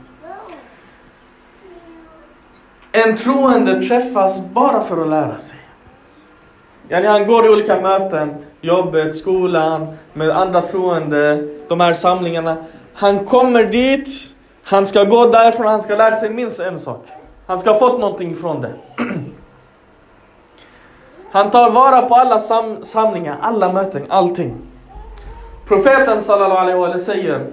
En 2.92 3.18
troende 3.18 3.82
träffas 3.82 4.46
bara 4.46 4.84
för 4.84 5.02
att 5.02 5.08
lära 5.08 5.38
sig. 5.38 5.58
Yani 6.91 7.07
han 7.07 7.27
går 7.27 7.47
i 7.47 7.49
olika 7.49 7.81
möten, 7.81 8.35
jobbet, 8.61 9.15
skolan, 9.15 9.87
med 10.13 10.31
andra 10.31 10.61
troende, 10.61 11.49
de 11.69 11.81
här 11.81 11.93
samlingarna. 11.93 12.57
Han 12.95 13.25
kommer 13.25 13.65
dit, 13.65 14.09
han 14.65 14.87
ska 14.87 15.05
gå 15.05 15.27
därifrån, 15.27 15.67
han 15.67 15.81
ska 15.81 15.97
lära 15.97 16.17
sig 16.17 16.31
minst 16.31 16.61
en 16.61 16.79
sak. 16.79 17.07
Han 17.47 17.61
ska 17.61 17.73
ha 17.73 17.79
fått 17.79 18.01
någonting 18.01 18.35
från 18.35 18.61
det. 18.61 18.73
Han 21.33 21.51
tar 21.51 21.71
vara 21.71 22.03
på 22.03 22.15
alla 22.15 22.39
sam 22.39 22.85
samlingar, 22.85 23.39
alla 23.43 23.73
möten, 23.73 24.03
allting. 24.09 24.55
Profeten 25.69 26.21
sallallahu 26.21 26.61
alaihi 26.61 26.79
wa 26.79 26.99
säger 26.99 27.47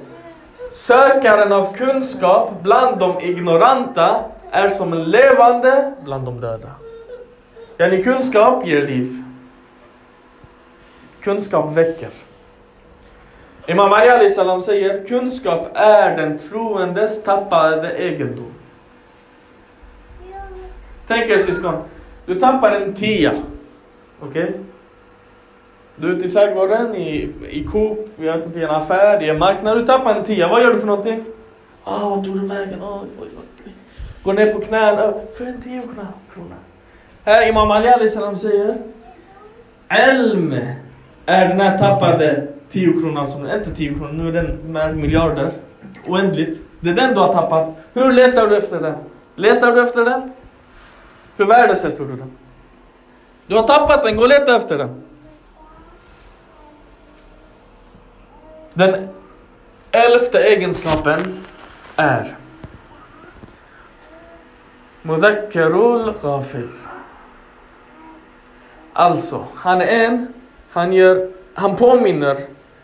Sökaren 0.72 1.52
av 1.52 1.74
kunskap 1.74 2.52
bland 2.62 3.00
de 3.00 3.20
ignoranta 3.22 4.24
är 4.52 4.70
som 4.70 4.94
en 4.94 5.04
levande 5.04 5.94
bland 6.04 6.26
de 6.26 6.42
döda. 6.42 6.70
Yani 7.78 8.04
kunskap 8.04 8.68
ger 8.68 8.88
liv 8.88 9.24
kunskap 11.28 11.78
väcker. 11.78 12.10
Imam 13.68 13.94
Ali 13.94 14.10
Ali 14.10 14.30
salam 14.30 14.62
säger 14.62 15.06
kunskap 15.06 15.68
är 15.74 16.18
den 16.18 16.38
troendes 16.38 17.24
tappade 17.24 17.92
egendom. 17.92 18.54
Tänk 21.08 21.30
er 21.30 21.38
syskon, 21.38 21.74
du 22.26 22.40
tappar 22.40 22.72
en 22.72 22.94
tia. 22.94 23.34
Okej? 24.20 24.44
Okay? 24.44 24.56
Du 25.96 26.08
är 26.08 26.12
ute 26.12 26.28
i 26.28 26.32
trädgården, 26.32 26.96
i, 26.96 27.30
i 27.50 27.64
Coop, 27.64 28.10
vi 28.16 28.28
vet 28.28 28.46
inte, 28.46 28.60
i 28.60 28.64
en 28.64 28.70
affär, 28.70 29.24
i 29.24 29.30
en 29.30 29.40
marknad. 29.40 29.78
Du 29.78 29.86
tappar 29.86 30.16
en 30.16 30.24
tia. 30.24 30.48
Vad 30.48 30.62
gör 30.62 30.74
du 30.74 30.80
för 30.80 30.88
någonting? 30.88 31.26
Ah, 31.84 31.96
oh, 31.96 32.10
vart 32.10 32.26
tog 32.26 32.36
den 32.36 32.48
vägen? 32.48 32.82
Oh, 32.82 33.04
oj, 33.22 33.28
oj. 33.66 33.72
Går 34.24 34.34
ner 34.34 34.54
på 34.54 34.60
knäna. 34.60 35.04
Ah, 35.04 35.14
för 35.38 35.46
en 35.46 35.62
tio 35.62 35.82
krona. 35.82 36.56
Här 37.24 37.50
Imam 37.50 37.72
Ali 37.72 37.88
Ali 37.88 38.08
salam 38.08 38.36
säger. 38.36 38.78
Elm 39.88 40.56
är 41.28 41.48
den 41.48 41.60
här 41.60 41.78
tappade 41.78 42.48
10 42.70 42.94
kronan 42.94 43.28
som, 43.28 43.52
inte 43.52 43.72
10 43.76 43.94
kronor, 43.94 44.12
nu 44.12 44.28
är 44.28 44.32
den 44.32 44.74
värd 44.74 44.96
miljarder. 44.96 45.52
Oändligt. 46.08 46.62
Det 46.80 46.90
är 46.90 46.94
den 46.94 47.14
du 47.14 47.20
har 47.20 47.34
tappat. 47.34 47.76
Hur 47.94 48.14
letar 48.14 48.48
du 48.48 48.58
efter 48.58 48.82
den? 48.82 48.96
Letar 49.36 49.72
du 49.72 49.82
efter 49.82 50.06
den? 50.06 50.32
Hur 51.38 51.46
värdesätter 51.46 52.04
du 52.04 52.16
den? 52.16 52.32
Du 53.48 53.56
har 53.56 53.68
tappat 53.68 54.04
den, 54.04 54.16
gå 54.16 54.22
och 54.22 54.30
leta 54.30 54.56
efter 54.56 54.78
den. 54.78 55.02
Den 58.74 59.08
elfte 59.92 60.40
egenskapen 60.40 61.44
är 61.96 62.38
Mudhakkarul 65.02 66.14
ghafil. 66.22 66.70
Alltså, 68.94 69.46
han 69.56 69.82
är 69.82 70.06
en, 70.06 70.34
han, 70.70 70.94
gör, 70.94 71.32
han 71.54 71.76
påminner 71.76 72.38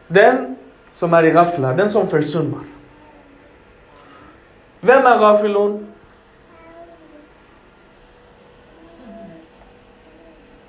den 0.07 0.55
som 0.91 1.13
är 1.13 1.23
i 1.23 1.31
ghafla, 1.31 1.73
den 1.73 1.91
som 1.91 2.07
försummar. 2.07 2.61
Vem 4.79 5.05
är 5.05 5.17
ghafilun? 5.19 5.87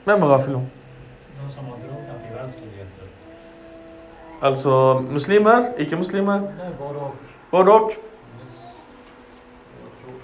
Vem 0.04 0.22
är 0.22 0.26
ghafilun? 0.28 0.66
De 1.40 1.50
som 1.50 1.64
har 1.66 1.76
drunknat 1.76 2.16
i 2.30 2.34
världsligheter. 2.34 3.04
Alltså 4.40 5.00
muslimer, 5.10 5.72
icke-muslimer, 5.78 6.40
Nej, 6.40 6.70
både 6.78 6.98
och. 6.98 7.14
både 7.50 7.70
och. 7.70 7.90
Yes. 7.90 8.56
Jag 9.84 9.92
tror. 10.08 10.20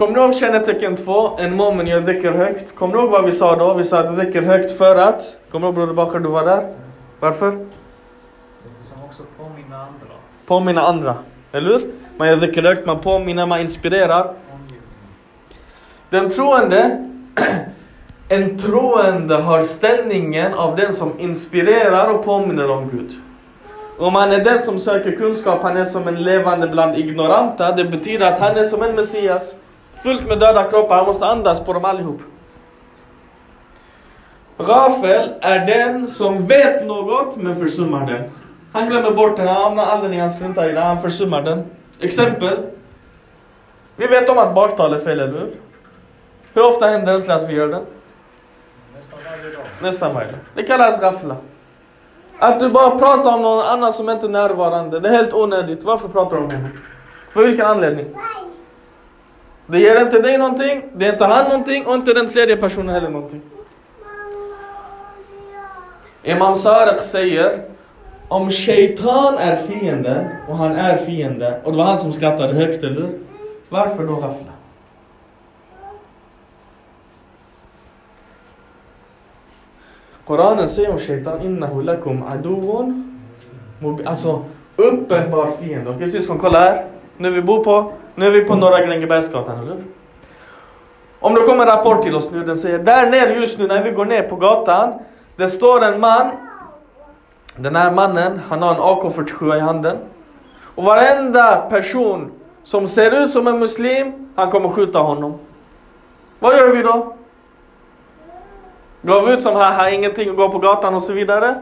Kommer 0.00 0.14
ni 0.14 0.20
ihåg 0.20 0.34
kännetecken 0.34 0.96
två? 0.96 1.30
En 1.38 1.56
mumin 1.56 1.86
gör 1.86 2.00
dhikr 2.00 2.32
högt. 2.32 2.74
Kommer 2.74 2.94
ni 2.94 3.00
ihåg 3.00 3.10
vad 3.10 3.24
vi 3.24 3.32
sa 3.32 3.56
då? 3.56 3.74
Vi 3.74 3.84
sa 3.84 3.98
att 3.98 4.16
dhikr 4.16 4.42
högt 4.42 4.72
för 4.72 4.96
att... 4.96 5.36
Kommer 5.50 5.66
du 5.66 5.68
ihåg 5.68 5.74
Broder 5.74 5.92
Bakar, 5.92 6.18
du 6.18 6.28
var 6.28 6.44
där? 6.44 6.74
Varför? 7.20 7.50
Lite 7.50 7.68
som 8.82 9.04
också 9.04 9.22
påminner 9.38 9.76
andra. 9.76 10.14
Påminna 10.46 10.82
andra. 10.82 11.14
Eller 11.52 11.68
hur? 11.68 11.90
Man 12.16 12.28
gör 12.28 12.36
dhikr 12.36 12.62
högt, 12.62 12.86
man 12.86 12.98
påminner, 12.98 13.46
man 13.46 13.60
inspirerar. 13.60 14.34
Den 16.10 16.30
troende, 16.30 17.06
en 18.28 18.58
troende 18.58 19.34
har 19.34 19.62
ställningen 19.62 20.54
av 20.54 20.76
den 20.76 20.92
som 20.92 21.12
inspirerar 21.18 22.14
och 22.14 22.24
påminner 22.24 22.70
om 22.70 22.88
Gud. 22.90 23.12
Om 23.98 24.14
han 24.14 24.32
är 24.32 24.44
den 24.44 24.62
som 24.62 24.80
söker 24.80 25.16
kunskap, 25.16 25.62
han 25.62 25.76
är 25.76 25.84
som 25.84 26.08
en 26.08 26.22
levande 26.22 26.68
bland 26.68 26.96
ignoranta. 26.96 27.72
Det 27.72 27.84
betyder 27.84 28.32
att 28.32 28.38
han 28.38 28.56
är 28.56 28.64
som 28.64 28.82
en 28.82 28.94
Messias. 28.94 29.54
Fullt 30.02 30.28
med 30.28 30.38
döda 30.38 30.64
kroppar, 30.64 30.96
han 30.96 31.06
måste 31.06 31.26
andas 31.26 31.60
på 31.60 31.72
dem 31.72 31.84
allihop. 31.84 32.20
Rafel 34.58 35.30
är 35.40 35.66
den 35.66 36.08
som 36.08 36.46
vet 36.46 36.86
något 36.86 37.36
men 37.36 37.56
försummar 37.56 38.06
den. 38.06 38.30
Han 38.72 38.88
glömmer 38.88 39.10
bort 39.10 39.36
den, 39.36 39.48
han 39.48 39.62
hamnar 39.62 39.86
aldrig 39.86 40.14
i 40.14 40.18
han 40.18 40.30
struntar 40.30 40.68
i 40.68 40.72
den, 40.72 40.82
han 40.82 41.02
försummar 41.02 41.42
den. 41.42 41.64
Exempel. 42.00 42.56
Vi 43.96 44.06
vet 44.06 44.28
om 44.28 44.38
att 44.38 44.54
baktal 44.54 44.94
är 44.94 44.98
fel, 44.98 45.20
eller 45.20 45.38
hur? 45.38 45.50
Hur 46.54 46.66
ofta 46.66 46.86
händer 46.86 47.12
det 47.12 47.18
inte 47.18 47.34
att 47.34 47.48
vi 47.48 47.54
gör 47.54 47.68
den? 47.68 47.82
Nästan 48.96 49.18
varje 49.24 49.56
dag. 49.56 49.64
Nästan 49.82 50.14
varje 50.14 50.28
dag. 50.28 50.40
Det 50.54 50.62
kallas 50.62 51.02
raffla. 51.02 51.36
Att 52.38 52.60
du 52.60 52.68
bara 52.68 52.98
pratar 52.98 53.34
om 53.34 53.42
någon 53.42 53.64
annan 53.66 53.92
som 53.92 54.10
inte 54.10 54.26
är 54.26 54.30
närvarande, 54.30 55.00
det 55.00 55.08
är 55.08 55.12
helt 55.12 55.34
onödigt. 55.34 55.84
Varför 55.84 56.08
pratar 56.08 56.36
du 56.36 56.42
om 56.42 56.50
henne? 56.50 56.68
För 57.28 57.46
vilken 57.46 57.66
anledning? 57.66 58.06
Det 59.70 59.78
ger 59.78 60.00
inte 60.00 60.18
dig 60.20 60.38
någonting, 60.38 60.82
det 60.94 61.04
ger 61.04 61.12
inte 61.12 61.24
han 61.24 61.44
någonting 61.44 61.86
och 61.86 61.94
inte 61.94 62.14
den 62.14 62.28
tredje 62.28 62.56
personen 62.56 62.94
heller 62.94 63.08
någonting. 63.08 63.42
Imam 66.22 66.56
Sarek 66.56 67.00
säger 67.00 67.62
om 68.28 68.50
shaitan 68.50 69.38
är 69.38 69.56
fienden 69.56 70.28
och 70.48 70.56
han 70.56 70.72
är 70.72 70.96
fiende 70.96 71.60
och 71.64 71.72
det 71.72 71.78
var 71.78 71.84
han 71.84 71.98
som 71.98 72.12
skrattade 72.12 72.54
högt, 72.54 72.84
eller 72.84 73.00
hur? 73.00 73.18
Varför 73.68 74.04
då 74.06 74.14
gaffla? 74.14 74.52
Koranen 80.24 80.68
säger 80.68 80.90
om 80.90 80.98
shaitan 80.98 81.40
innahu 81.40 81.82
lakum 81.82 82.22
aduun. 82.22 83.20
Alltså 84.04 84.44
uppenbar 84.76 85.50
fiende. 85.60 85.90
Okej 85.90 86.08
syskon, 86.08 86.38
kolla 86.38 86.60
här. 86.60 86.84
Nu 87.16 87.30
vi 87.30 87.42
bor 87.42 87.64
på, 87.64 87.92
nu 88.14 88.26
är 88.26 88.30
vi 88.30 88.44
på 88.44 88.54
Norra 88.54 88.80
Grängebergsgatan, 88.80 89.58
eller 89.58 89.74
hur? 89.74 89.84
Om 91.20 91.34
det 91.34 91.40
kommer 91.40 91.62
en 91.62 91.68
rapport 91.68 92.02
till 92.02 92.14
oss 92.14 92.30
nu, 92.30 92.44
den 92.44 92.56
säger 92.56 92.78
där 92.78 93.10
nere 93.10 93.34
just 93.34 93.58
nu 93.58 93.66
när 93.66 93.82
vi 93.82 93.90
går 93.90 94.04
ner 94.04 94.22
på 94.22 94.36
gatan, 94.36 94.92
det 95.36 95.48
står 95.48 95.84
en 95.84 96.00
man. 96.00 96.30
Den 97.56 97.76
här 97.76 97.92
mannen, 97.92 98.40
han 98.48 98.62
har 98.62 98.74
en 98.74 98.80
AK47 98.80 99.56
i 99.56 99.60
handen. 99.60 99.96
Och 100.74 100.84
varenda 100.84 101.56
person 101.56 102.32
som 102.64 102.88
ser 102.88 103.24
ut 103.24 103.30
som 103.30 103.46
en 103.46 103.58
muslim, 103.58 104.28
han 104.36 104.50
kommer 104.50 104.68
skjuta 104.68 104.98
honom. 104.98 105.38
Vad 106.38 106.56
gör 106.56 106.68
vi 106.68 106.82
då? 106.82 107.16
Går 109.02 109.26
vi 109.26 109.32
ut 109.32 109.42
som 109.42 109.56
här, 109.56 109.72
här 109.72 109.92
ingenting 109.92 110.30
och 110.30 110.36
går 110.36 110.48
på 110.48 110.58
gatan 110.58 110.94
och 110.94 111.02
så 111.02 111.12
vidare? 111.12 111.60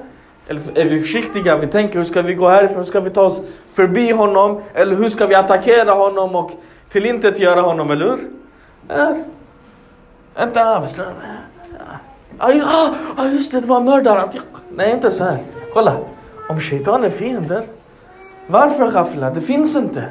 Eller 0.48 0.78
är 0.78 0.84
vi 0.84 1.00
försiktiga? 1.00 1.56
Vi 1.56 1.66
tänker 1.66 1.98
hur 1.98 2.04
ska 2.04 2.22
vi 2.22 2.34
gå 2.34 2.48
härifrån? 2.48 2.76
Hur 2.76 2.84
ska 2.84 3.00
vi 3.00 3.11
ta 3.11 3.22
oss 3.22 3.42
förbi 3.72 4.11
honom? 4.12 4.62
Eller 4.74 4.96
hur 4.96 5.08
ska 5.08 5.26
vi 5.26 5.34
attackera 5.34 5.92
honom 5.92 6.37
och 6.37 6.50
tillintetgöra 6.90 7.61
honom, 7.61 7.90
eller 7.90 8.06
hur? 8.06 8.30
Äh. 8.88 9.16
Vänta. 10.34 10.84
Ja, 12.38 12.52
ja, 12.52 12.94
ja, 13.16 13.26
just 13.26 13.52
det, 13.52 13.61
det 13.61 13.66
var 13.66 13.80
mördaren. 13.80 14.28
Nej, 14.74 14.92
inte 14.92 15.11
så 15.11 15.24
här. 15.24 15.38
Kolla. 15.72 15.96
Om 16.48 16.61
shaitan 16.61 17.04
är 17.04 17.08
fiender, 17.08 17.64
varför 18.46 18.90
gaffla? 18.90 19.30
Det 19.30 19.40
finns 19.40 19.76
inte. 19.76 20.04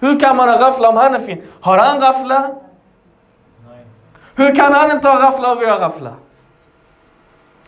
Hur 0.00 0.20
kan 0.20 0.36
man 0.36 0.48
gaffla 0.48 0.88
om 0.88 0.96
han 0.96 1.14
är 1.14 1.20
fiende? 1.20 1.44
Har 1.60 1.78
han 1.78 2.00
gaffla? 2.00 2.40
Nej. 2.40 3.86
Hur 4.34 4.54
kan 4.54 4.72
han 4.72 4.90
inte 4.90 5.08
ha 5.08 5.20
gaffla 5.20 5.52
och 5.52 5.62
vi 5.62 5.66
har 5.66 5.80
gaffla? 5.80 6.14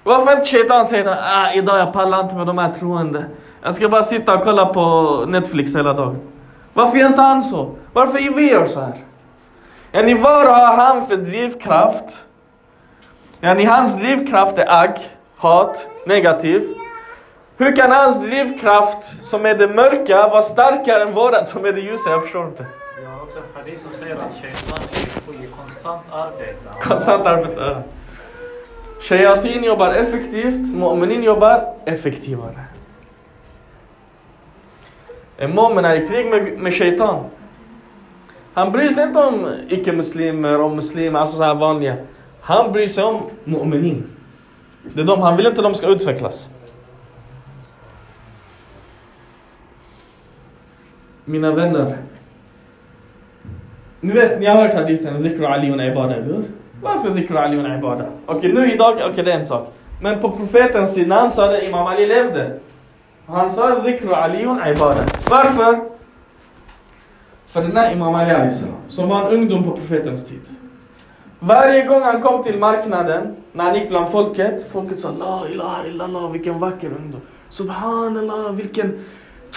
Varför 0.05 0.33
inte 0.33 0.49
shaitan 0.49 0.85
säger 0.87 1.05
att 1.05 1.19
ah, 1.23 1.53
idag 1.53 1.79
jag 1.79 1.93
pallar 1.93 2.21
inte 2.21 2.37
med 2.37 2.47
de 2.47 2.59
här 2.59 2.71
troende. 2.73 3.25
Jag 3.63 3.75
ska 3.75 3.89
bara 3.89 4.03
sitta 4.03 4.35
och 4.35 4.45
kolla 4.45 4.67
på 4.67 5.25
Netflix 5.29 5.77
hela 5.77 5.93
dagen. 5.93 6.17
Varför 6.73 6.99
gör 6.99 7.07
inte 7.07 7.23
han 7.23 7.43
så? 7.43 7.71
Varför 7.93 8.19
gör 8.19 8.33
vi 8.33 8.51
gör 8.51 8.67
så 8.67 8.81
här? 8.81 8.95
Yani 9.93 10.15
vad 10.15 10.47
har 10.47 10.77
han 10.77 11.07
för 11.07 11.17
drivkraft? 11.17 12.05
Yani 13.41 13.65
hans 13.65 13.97
drivkraft 13.97 14.59
är 14.59 14.83
agg, 14.83 14.99
hat, 15.37 15.87
negativ. 16.07 16.75
Hur 17.57 17.77
kan 17.77 17.91
hans 17.91 18.21
drivkraft 18.21 19.25
som 19.25 19.47
är 19.47 19.55
det 19.55 19.69
mörka 19.69 20.29
vara 20.29 20.43
starkare 20.43 21.03
än 21.03 21.13
våran 21.13 21.47
som 21.47 21.65
är 21.65 21.73
det 21.73 21.81
ljusa? 21.81 22.11
Jag 22.11 22.23
förstår 22.23 22.47
inte. 22.47 22.67
Vi 22.99 23.05
har 23.05 23.23
också 23.23 23.39
en 23.39 23.45
hadith 23.55 23.83
som 23.83 23.93
säger 23.99 24.15
att 24.15 24.33
shaitan 24.43 24.85
är 25.43 25.57
konstant 25.57 26.03
arbete. 26.13 26.69
Konstant 26.81 27.27
arbete. 27.27 27.61
ja. 27.61 27.83
Shayatin 29.03 29.65
jobbar 29.65 29.95
effektivt, 29.95 30.75
mu'minin 30.75 31.23
jobbar 31.23 31.75
effektivare. 31.85 32.65
En 35.37 35.53
mu'min 35.53 35.85
är 35.85 36.03
i 36.03 36.07
krig 36.07 36.27
med, 36.27 36.59
med 36.59 36.75
shaitan. 36.75 37.25
Han 38.55 38.73
bryr 38.73 38.89
sig 38.89 39.05
inte 39.05 39.19
om 39.19 39.55
icke-muslimer 39.69 40.61
och 40.61 40.71
muslimer, 40.71 41.21
alltså 41.21 41.37
så 41.37 41.45
här 41.45 41.55
vanliga. 41.55 41.97
Han 42.41 42.73
bryr 42.73 42.87
sig 42.87 43.05
om 43.05 43.23
mu'minin. 43.45 44.03
Det 44.95 45.01
är 45.01 45.05
de, 45.05 45.21
han 45.21 45.37
vill 45.37 45.47
inte 45.47 45.63
de 45.63 45.75
ska 45.75 45.87
utvecklas. 45.87 46.51
Mina 51.25 51.53
vänner. 51.53 51.99
Ni 54.01 54.13
vet, 54.13 54.41
ni 54.41 54.47
har 54.47 54.63
hört 54.63 54.75
hadithen 54.75 55.23
Zikru 55.23 55.47
Ali 55.47 55.71
och 55.71 55.85
Ibada, 55.85 56.15
eller 56.15 56.25
hur? 56.25 56.45
Varför 56.83 57.11
Dhikr 57.11 57.37
Ali 57.37 57.57
och 57.57 57.79
Ibada? 57.79 58.05
Okej, 58.27 58.53
nu 58.53 58.73
idag, 58.73 58.99
okej 59.11 59.25
det 59.25 59.33
är 59.33 59.39
en 59.39 59.47
sak. 59.47 59.69
Men 60.01 60.19
på 60.19 60.31
profetens 60.31 60.95
tid, 60.95 61.09
när 61.09 61.17
han 61.17 61.31
sa 61.31 61.47
det, 61.47 61.67
Imam 61.67 61.87
Ali 61.87 62.07
levde. 62.07 62.59
Han 63.27 63.51
sa 63.51 63.79
Dhikr 63.79 64.13
Ali 64.13 64.43
Ibada. 64.43 65.05
Varför? 65.31 65.81
För 67.47 67.63
den 67.63 67.77
här 67.77 67.93
Imam 67.93 68.15
Ali 68.15 68.51
som 68.89 69.09
var 69.09 69.21
en 69.21 69.27
ungdom 69.27 69.65
på 69.65 69.71
profetens 69.71 70.27
tid. 70.27 70.41
Varje 71.39 71.85
gång 71.87 72.03
han 72.03 72.23
kom 72.23 72.43
till 72.43 72.59
marknaden, 72.59 73.37
när 73.53 73.65
han 73.65 73.75
gick 73.75 73.89
bland 73.89 74.09
folket, 74.09 74.71
folket 74.73 74.99
sa 74.99 75.11
La 75.11 75.49
ilaha 75.49 75.87
illallah, 75.87 76.31
vilken 76.31 76.59
vacker 76.59 76.87
ungdom. 76.87 77.21
Subhanallah, 77.49 78.53
vilken 78.53 79.05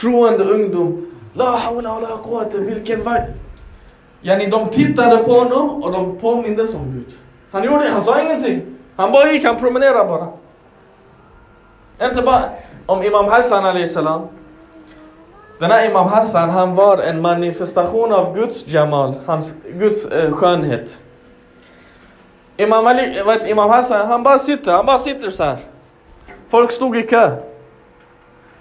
troende 0.01 0.43
ungdom. 0.43 1.11
La 1.33 1.57
hawla 1.57 1.93
wa 1.93 1.99
la 1.99 2.17
quwwata, 2.17 2.57
vilken 2.57 3.03
vacker. 3.03 3.33
Yani 4.25 4.47
de 4.49 4.69
tittade 4.69 5.17
på 5.17 5.31
honom 5.31 5.83
och 5.83 5.91
de 5.91 6.17
påmindes 6.17 6.75
om 6.75 6.93
Gud. 6.93 7.13
Han 7.51 7.63
gjorde 7.63 7.89
han 7.89 8.03
sa 8.03 8.21
ingenting. 8.21 8.61
Han 8.95 9.11
bara 9.11 9.31
gick, 9.31 9.45
han 9.45 9.57
promenerade 9.57 10.05
bara. 10.05 10.27
Inte 12.09 12.21
bara 12.21 12.43
om 12.85 13.03
Imam 13.03 13.25
Hassan 13.25 13.65
Ali 13.65 13.87
salam. 13.87 14.21
Den 15.59 15.71
här 15.71 15.89
Imam 15.89 16.07
Hassan, 16.07 16.49
han 16.49 16.75
var 16.75 16.97
en 16.97 17.21
manifestation 17.21 18.13
av 18.13 18.35
Guds 18.35 18.67
Jamal, 18.67 19.13
hans, 19.25 19.53
Guds 19.73 20.05
eh, 20.05 20.31
skönhet. 20.31 21.01
Imam, 22.57 22.87
Ali, 22.87 23.23
vet, 23.25 23.47
Imam 23.47 23.69
Hassan, 23.69 24.07
han 24.07 24.23
bara 24.23 24.37
sitter, 24.37 24.71
han 24.71 24.85
bara 24.85 24.97
sitter 24.97 25.29
så 25.29 25.43
här. 25.43 25.57
Folk 26.49 26.71
stod 26.71 26.97
i 26.97 27.01
kö. 27.01 27.31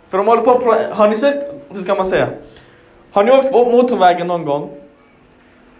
För 0.08 0.18
de 0.18 0.26
håller 0.26 0.42
på 0.42 0.76
har 0.92 1.08
ni 1.08 1.14
sett, 1.14 1.50
hur 1.68 1.80
ska 1.80 1.94
man 1.94 2.06
säga? 2.06 2.28
Har 3.12 3.24
ni 3.24 3.32
åkt 3.32 3.52
på 3.52 3.64
motorvägen 3.64 4.26
någon 4.26 4.44
gång? 4.44 4.83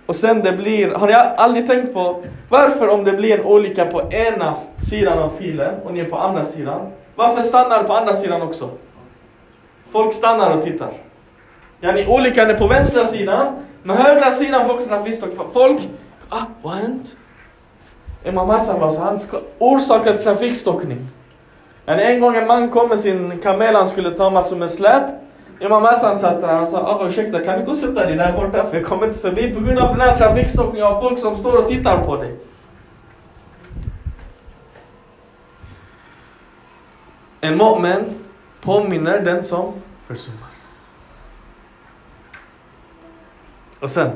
Och 0.07 0.17
sen 0.17 0.43
det 0.43 0.53
blir, 0.53 0.90
har 0.90 1.07
ni 1.07 1.12
aldrig 1.14 1.67
tänkt 1.67 1.95
på 1.95 2.23
varför 2.49 2.88
om 2.88 3.05
det 3.05 3.12
blir 3.12 3.38
en 3.38 3.45
olycka 3.45 3.87
på 3.87 4.12
ena 4.12 4.57
sidan 4.79 5.19
av 5.19 5.31
filen 5.38 5.75
och 5.85 5.93
ni 5.93 6.01
är 6.01 6.05
på 6.05 6.19
andra 6.19 6.45
sidan, 6.45 6.81
varför 7.14 7.43
stannar 7.43 7.83
på 7.83 7.93
andra 7.93 8.12
sidan 8.12 8.43
också? 8.43 8.71
Folk 9.88 10.14
stannar 10.14 10.57
och 10.57 10.62
tittar. 10.62 10.90
Yani 11.81 12.07
olyckan 12.07 12.51
är 12.51 12.55
på 12.55 12.67
vänstra 12.67 13.05
sidan, 13.05 13.47
men 13.83 13.97
högra 13.97 14.31
sidan 14.31 14.67
folk 14.67 14.88
trafikstock. 14.88 15.31
Folk, 15.53 15.81
ah, 16.29 16.43
vad 16.62 16.73
har 16.73 16.81
hänt? 16.81 17.17
Imam 18.25 18.49
Hassan 18.49 18.81
var 18.81 18.90
så, 18.90 19.01
han 19.01 19.21
orsakade 19.59 20.19
trafikstockning. 20.19 21.07
Yani 21.87 22.03
en 22.03 22.21
gång 22.21 22.37
en 22.37 22.47
man 22.47 22.69
kom 22.69 22.88
med 22.88 22.99
sin 22.99 23.38
kamel 23.43 23.75
han 23.75 23.88
skulle 23.88 24.11
ta 24.11 24.31
massor 24.31 24.57
med 24.57 24.71
släp. 24.71 25.05
Imam 25.64 25.83
Hassan 25.83 26.18
satt 26.18 26.40
där 26.40 26.61
och 26.61 26.68
sa, 26.68 26.79
ah, 26.79 27.07
ursäkta 27.07 27.44
kan 27.44 27.59
du 27.59 27.64
gå 27.64 27.70
och 27.70 27.77
sätta 27.77 28.07
dig 28.07 28.16
där 28.16 28.33
borta 28.33 28.64
för 28.64 28.77
jag 28.77 28.87
kommer 28.87 29.07
inte 29.07 29.18
förbi 29.18 29.55
på 29.55 29.61
grund 29.61 29.79
av 29.79 29.88
den 29.88 30.00
här 30.00 30.16
trafikstockningen 30.16 30.87
av 30.87 31.00
folk 31.00 31.18
som 31.18 31.37
står 31.37 31.62
och 31.62 31.68
tittar 31.68 32.05
på 32.05 32.16
dig. 32.16 32.37
En 37.40 37.61
mu'min 37.61 38.05
påminner 38.61 39.20
den 39.20 39.44
som 39.44 39.72
försummar. 40.07 40.48
Och 43.81 43.90
sen. 43.90 44.11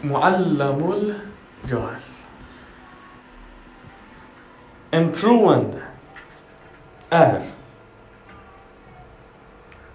Muallamul 0.00 1.14
jahil. 1.62 2.02
En 4.90 5.12
troende 5.12 5.82
är 7.10 7.40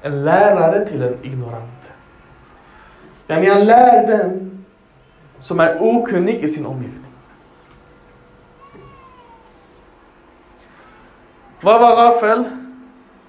en 0.05 0.23
lärare 0.25 0.85
till 0.85 1.03
en 1.03 1.17
ignorant. 1.23 1.91
Yani 3.27 3.49
han 3.49 3.65
lär 3.65 4.07
den 4.07 4.65
som 5.39 5.59
är 5.59 5.77
okunnig 5.81 6.43
i 6.43 6.47
sin 6.47 6.65
omgivning. 6.65 7.11
Vad 11.61 11.81
var 11.81 11.95
Rafel? 11.95 12.43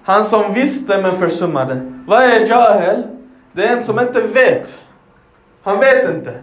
Han 0.03 0.23
som 0.23 0.53
visste 0.53 1.01
men 1.01 1.15
försummade. 1.15 1.91
Vad 2.07 2.23
är 2.23 2.49
Jahel? 2.49 3.03
Det 3.51 3.67
är 3.67 3.75
en 3.75 3.81
som 3.81 3.99
inte 3.99 4.21
vet. 4.21 4.81
Han 5.63 5.79
vet 5.79 6.09
inte. 6.09 6.33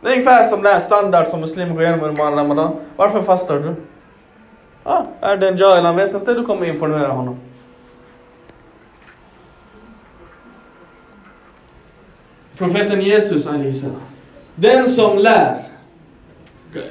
Det 0.00 0.08
är 0.08 0.12
ungefär 0.12 0.42
som 0.42 0.62
den 0.62 0.72
här 0.72 0.80
standard 0.80 1.26
som 1.26 1.40
muslimer 1.40 1.72
går 1.74 1.82
igenom 1.82 2.04
under 2.04 2.22
Ramadan. 2.24 2.76
Varför 2.96 3.22
fastar 3.22 3.58
du? 3.58 3.74
Ah, 4.82 5.02
är 5.20 5.36
det 5.36 5.48
en 5.48 5.56
Jahel 5.56 5.84
han 5.84 5.96
vet 5.96 6.14
inte, 6.14 6.34
du 6.34 6.44
kommer 6.44 6.66
informera 6.66 7.12
honom. 7.12 7.40
Profeten 12.58 13.00
Jesus 13.00 13.44
salam. 13.44 14.00
Den 14.54 14.86
som 14.86 15.18
lär, 15.18 15.62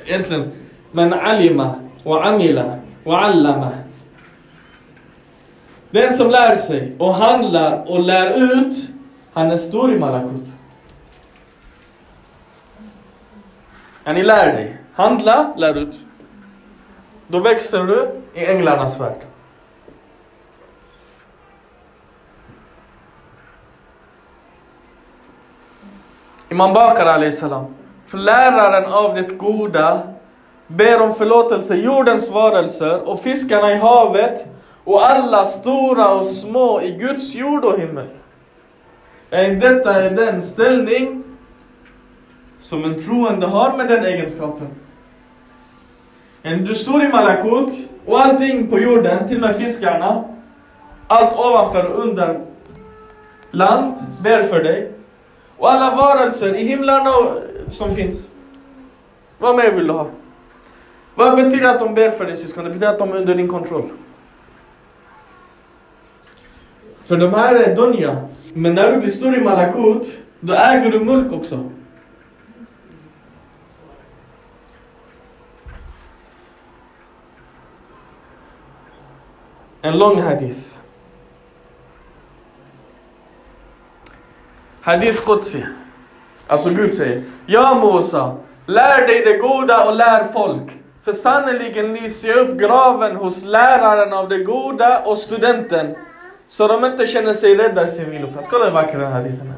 egentligen, 0.06 0.52
men 0.92 1.14
alima 1.14 1.76
och 2.04 2.28
amila 2.28 2.80
och 3.04 3.24
allama. 3.24 3.70
Den 5.92 6.14
som 6.14 6.30
lär 6.30 6.56
sig 6.56 6.96
och 6.98 7.16
handlar 7.16 7.92
och 7.92 8.00
lär 8.00 8.44
ut, 8.44 8.90
han 9.34 9.52
är 9.52 9.58
stor 9.58 9.94
i 9.94 10.00
Malakut. 10.00 10.48
Ja, 14.04 14.14
ni 14.14 14.24
lär 14.24 14.54
dig. 14.54 14.78
Handla, 14.94 15.54
lär 15.58 15.78
ut. 15.78 16.00
Då 17.28 17.40
växer 17.40 17.84
du 17.84 18.22
i 18.34 18.46
änglarnas 18.46 19.00
värld. 19.00 19.22
Imam 26.54 26.74
Bakar 26.74 27.32
salam. 27.32 27.66
För 28.06 28.18
läraren 28.18 28.94
av 28.94 29.16
det 29.16 29.38
goda 29.38 30.02
ber 30.68 31.02
om 31.02 31.16
förlåtelse 31.16 31.76
jordens 31.76 32.32
varelser 32.32 33.10
och 33.10 33.20
fiskarna 33.20 33.72
i 33.72 33.76
havet 33.78 34.46
och 34.84 35.10
alla 35.10 35.46
stora 35.46 36.14
och 36.14 36.26
små 36.26 36.82
i 36.82 36.92
Guds 36.92 37.36
jord 37.36 37.66
och 37.66 37.80
himmel. 37.80 38.08
Detta 39.30 40.04
är 40.04 40.10
den 40.10 40.42
ställning 40.42 41.24
som 42.62 42.86
en 42.86 43.06
troende 43.06 43.48
har 43.48 43.78
med 43.78 43.88
den 43.88 44.06
egenskapen. 44.06 44.68
Du 46.42 46.76
står 46.76 47.04
i 47.04 47.08
Malakut 47.08 47.90
och 48.06 48.22
allting 48.22 48.68
på 48.70 48.80
jorden, 48.80 49.28
till 49.28 49.38
och 49.38 49.48
med 49.48 49.56
fiskarna, 49.56 50.24
allt 51.08 51.40
ovanför 51.40 51.86
och 51.86 52.04
under 52.04 52.42
land 53.52 53.96
ber 54.24 54.42
för 54.42 54.64
dig. 54.64 54.93
Och 55.64 55.72
alla 55.72 55.96
varelser 55.96 56.56
i 56.56 56.64
himlarna 56.64 57.12
som 57.68 57.96
finns. 57.96 58.28
Vad 59.38 59.56
mer 59.56 59.72
vill 59.72 59.88
du 59.88 59.94
ha? 59.94 60.08
Vad 61.16 61.36
betyder 61.36 61.68
att 61.68 61.80
de 61.80 61.94
ber 61.94 62.12
för 62.12 62.26
dig 62.26 62.38
syskon? 62.38 62.64
Det 62.64 62.70
betyder 62.70 62.94
att 62.94 63.00
de 63.00 63.12
är 63.12 63.16
under 63.16 63.36
din 63.36 63.48
kontroll. 63.48 63.90
För 67.04 67.18
de 67.18 67.34
här 67.34 67.56
är 67.56 67.76
dunja. 67.76 68.28
Men 68.54 68.74
när 68.74 68.92
du 68.92 69.00
blir 69.00 69.10
stor 69.10 69.36
i 69.36 69.42
Malakut, 69.42 70.20
då 70.40 70.54
äger 70.54 70.92
du 70.92 71.00
mulk 71.00 71.34
också. 71.34 71.70
En 79.82 79.98
lång 79.98 80.22
hadith. 80.22 80.73
Hadith 84.84 85.26
Qudsi. 85.26 85.66
Alltså 86.48 86.70
Gud 86.70 86.94
säger, 86.94 87.24
Ja 87.46 87.74
Mosa, 87.74 88.36
lär 88.66 89.08
dig 89.08 89.22
det 89.26 89.38
goda 89.38 89.86
och 89.86 89.96
lär 89.96 90.24
folk. 90.24 90.72
För 91.04 91.12
sannerligen 91.12 91.94
lyser 91.94 92.30
jag 92.30 92.38
upp 92.38 92.60
graven 92.60 93.16
hos 93.16 93.46
läraren 93.46 94.14
av 94.14 94.30
det 94.30 94.38
goda 94.38 95.00
och 95.00 95.18
studenten. 95.18 95.96
Så 96.48 96.68
de 96.68 96.86
inte 96.86 97.06
känner 97.06 97.34
sig 97.34 97.56
rädda 97.56 97.84
i 97.84 97.88
sin 97.88 98.10
viloplats. 98.10 98.48
Kolla 98.50 98.66
hur 98.66 98.72
vacker 98.72 99.00
den 99.00 99.12
här 99.12 99.22
hadithen 99.22 99.48
är. 99.48 99.54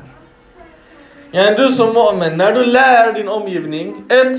Ja, 1.31 1.57
du 1.57 1.69
som 1.69 1.89
mu'min, 1.89 2.35
när 2.35 2.51
du 2.51 2.65
lär 2.65 3.13
din 3.13 3.27
omgivning. 3.29 4.03
Ett, 4.09 4.37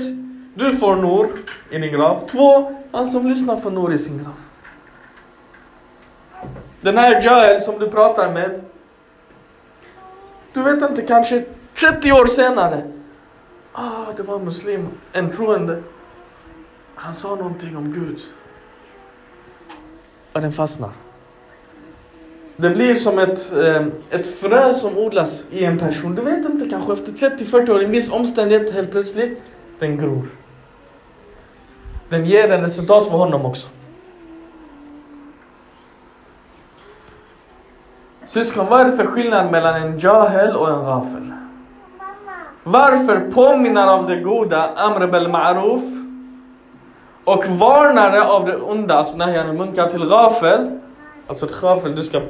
du 0.53 0.71
får 0.71 0.95
Nor 0.95 1.29
i 1.69 1.77
din 1.77 1.91
grav. 1.91 2.27
Två, 2.27 2.75
han 2.91 3.07
som 3.07 3.27
lyssnar 3.27 3.55
får 3.55 3.71
Nor 3.71 3.93
i 3.93 3.97
sin 3.97 4.17
grav. 4.17 4.33
Den 6.81 6.97
här 6.97 7.21
Jael 7.23 7.61
som 7.61 7.79
du 7.79 7.89
pratar 7.89 8.31
med. 8.31 8.61
Du 10.57 10.63
vet 10.63 10.89
inte, 10.89 11.01
kanske 11.01 11.43
30 11.73 12.11
år 12.11 12.25
senare. 12.25 12.83
Ah, 13.73 14.05
det 14.17 14.23
var 14.23 14.35
en 14.35 14.45
muslim, 14.45 14.87
en 15.13 15.29
troende. 15.29 15.83
Han 16.95 17.15
sa 17.15 17.35
någonting 17.35 17.77
om 17.77 17.93
Gud. 17.93 18.19
Och 20.33 20.41
den 20.41 20.51
fastnar. 20.51 20.91
Det 22.55 22.69
blir 22.69 22.95
som 22.95 23.19
ett, 23.19 23.53
eh, 23.53 23.87
ett 24.09 24.27
frö 24.27 24.73
som 24.73 24.97
odlas 24.97 25.43
i 25.51 25.65
en 25.65 25.77
person. 25.77 26.15
Du 26.15 26.21
vet 26.21 26.45
inte, 26.45 26.69
kanske 26.69 26.93
efter 26.93 27.11
30-40 27.11 27.71
år, 27.71 27.81
i 27.81 27.85
en 27.85 27.91
viss 27.91 28.11
omständighet 28.11 28.73
helt 28.73 28.91
plötsligt, 28.91 29.41
den 29.79 29.97
gror. 29.97 30.25
Den 32.09 32.25
ger 32.25 32.51
en 32.51 32.61
resultat 32.61 33.07
för 33.07 33.17
honom 33.17 33.45
också. 33.45 33.67
Syskon, 38.27 38.65
vad 38.65 38.81
är 38.81 38.85
det 38.85 38.91
för 38.91 39.05
skillnad 39.05 39.51
mellan 39.51 39.75
en 39.75 39.99
jahel 39.99 40.55
och 40.55 40.69
en 40.69 40.85
ghafel? 40.85 41.33
Varför 42.63 43.31
påminner 43.31 43.87
av 43.87 44.07
det 44.07 44.19
goda, 44.21 44.69
amr 44.75 45.07
bel 45.07 45.27
ma'ruf, 45.27 46.03
och 47.23 47.45
varnare 47.45 48.23
av 48.23 48.45
det 48.45 48.57
onda, 48.57 48.95
alltså 48.95 49.17
nahyan 49.17 49.57
munkar 49.57 49.89
till 49.89 50.05
ghafel, 50.05 50.79
alltså 51.27 51.45
ett 51.45 51.61
ghafel, 51.61 51.95
du 51.95 52.03
ska 52.03 52.21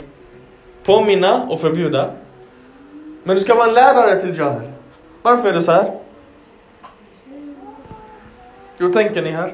påminna 0.86 1.44
och 1.50 1.60
förbjuda. 1.60 2.10
Men 3.24 3.36
du 3.36 3.42
ska 3.42 3.56
vara 3.56 3.68
en 3.68 3.74
lärare 3.74 4.22
till 4.22 4.38
jahel. 4.38 4.72
Varför 5.22 5.50
är 5.50 5.54
det 5.54 5.62
så 5.62 5.72
här? 5.72 5.92
Hur 8.78 8.94
tänker 8.94 9.22
ni 9.22 9.32
här? 9.32 9.54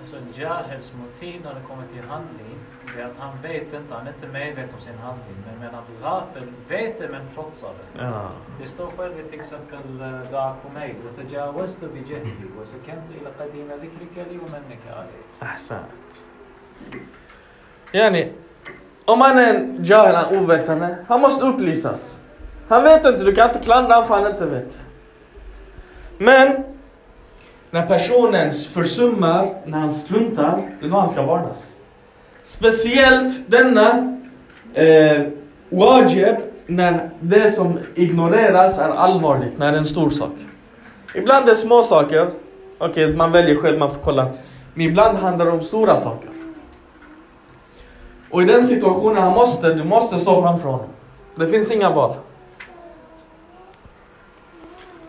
Alltså 0.00 0.16
Jahels 0.40 0.92
motiv 0.92 1.40
när 1.44 1.54
det 1.54 1.60
kommer 1.68 1.82
till 1.92 2.08
handling, 2.08 2.58
det 2.95 3.01
är 3.01 3.05
att 3.05 3.17
han 3.17 3.41
vet 3.41 3.73
inte, 3.73 3.93
han 3.93 4.07
är 4.07 4.11
inte 4.11 4.27
medveten 4.27 4.75
om 4.75 4.81
sin 4.81 4.97
handling. 4.97 5.35
Men 5.45 5.59
medan 5.59 5.83
Rafel 6.03 6.43
vet 6.69 6.97
det 6.97 7.07
men 7.07 7.21
trotsar 7.35 7.69
det. 7.69 8.03
Ja. 8.03 8.31
Det 8.61 8.67
står 8.67 8.87
själv 8.97 9.19
i 9.19 9.23
till 9.23 9.39
exempel 9.39 10.01
eh, 10.01 10.31
دعك 10.31 10.55
حميد 10.63 10.95
وتجاوزت 11.05 11.85
بجهلي 11.85 12.45
وسكنت 12.59 13.07
إلى 13.17 13.29
قديم 13.39 13.67
ذكرك 13.67 14.27
لي 14.29 14.37
ومنك 14.37 14.83
علي. 14.97 15.21
Ahsant. 15.39 16.25
Yani, 17.91 18.31
om 19.05 19.19
man 19.19 19.37
är 19.37 19.53
en 19.53 19.83
jahil, 19.83 20.15
en 20.15 20.39
ovetande, 20.39 20.95
han 21.07 21.21
måste 21.21 21.45
upplysas. 21.45 22.21
Han 22.67 22.83
vet 22.83 23.05
inte, 23.05 23.23
du 23.23 23.35
kan 23.35 23.47
inte 23.47 23.59
klandra 23.59 23.95
honom 23.95 24.07
för 24.07 24.15
han 24.15 24.31
inte 24.31 24.45
vet. 24.45 24.85
Men, 26.17 26.63
när 27.69 27.87
personen 27.87 28.51
försummar, 28.51 29.49
när 29.65 29.79
han 29.79 29.91
struntar, 29.91 30.61
det 30.79 30.85
är 30.85 30.89
då 30.89 30.99
han 30.99 31.09
ska 31.09 31.25
varnas. 31.25 31.73
Speciellt 32.46 33.50
denna 33.50 34.18
eh, 34.74 35.22
wajib, 35.68 36.36
när 36.66 37.10
det 37.20 37.50
som 37.50 37.78
ignoreras 37.94 38.78
är 38.78 38.88
allvarligt, 38.88 39.58
när 39.58 39.72
det 39.72 39.76
är 39.76 39.78
en 39.78 39.84
stor 39.84 40.10
sak. 40.10 40.32
Ibland 41.14 41.44
är 41.44 41.50
det 41.50 41.56
små 41.56 41.82
saker, 41.82 42.30
okej 42.78 43.14
man 43.16 43.32
väljer 43.32 43.54
själv, 43.56 43.78
man 43.78 43.90
får 43.90 44.02
kolla. 44.02 44.28
Men 44.74 44.86
ibland 44.86 45.18
handlar 45.18 45.46
det 45.46 45.52
om 45.52 45.62
stora 45.62 45.96
saker. 45.96 46.30
Och 48.30 48.42
i 48.42 48.44
den 48.44 48.62
situationen, 48.62 49.22
han 49.22 49.32
måste, 49.32 49.74
du 49.74 49.84
måste 49.84 50.18
stå 50.18 50.42
framför 50.42 50.68
honom. 50.68 50.88
Det 51.34 51.46
finns 51.46 51.70
inga 51.70 51.90
val. 51.90 52.14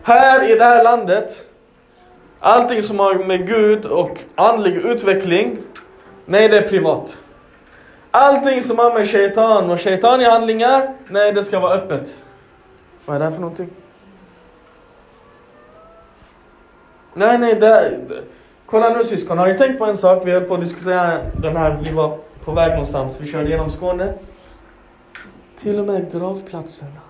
Här 0.02 0.50
i 0.50 0.54
det 0.54 0.64
här 0.64 0.84
landet, 0.84 1.46
allting 2.40 2.82
som 2.82 2.98
har 2.98 3.14
med 3.14 3.46
Gud 3.46 3.86
och 3.86 4.18
andlig 4.34 4.76
utveckling, 4.76 5.58
nej 6.26 6.48
det 6.48 6.58
är 6.58 6.68
privat. 6.68 7.22
Allting 8.10 8.62
som 8.62 8.78
har 8.78 8.94
med 8.94 9.08
shaitan 9.08 9.70
och 9.70 9.80
shaitaniga 9.80 10.30
handlingar, 10.30 10.94
nej 11.08 11.32
det 11.32 11.44
ska 11.44 11.60
vara 11.60 11.74
öppet. 11.74 12.24
Vad 13.04 13.16
är 13.16 13.18
det 13.18 13.24
här 13.24 13.32
för 13.32 13.40
någonting? 13.40 13.70
Nej, 17.14 17.38
nej, 17.38 17.54
det, 17.54 17.98
det. 18.08 18.22
Kolla 18.66 18.90
nu 18.90 19.04
syskon, 19.04 19.38
har 19.38 19.46
ni 19.46 19.54
tänkt 19.58 19.78
på 19.78 19.84
en 19.86 19.96
sak? 19.96 20.26
Vi 20.26 20.30
höll 20.30 20.44
på 20.44 20.54
att 20.54 20.60
diskutera 20.60 21.18
den 21.36 21.56
här, 21.56 21.78
vi 21.82 21.90
var 21.90 22.18
på 22.44 22.52
väg 22.52 22.70
någonstans, 22.70 23.20
vi 23.20 23.26
körde 23.26 23.48
genom 23.50 23.70
Skåne. 23.70 24.14
Till 25.56 25.78
och 25.78 25.86
med 25.86 26.12
gravplatserna. 26.12 27.00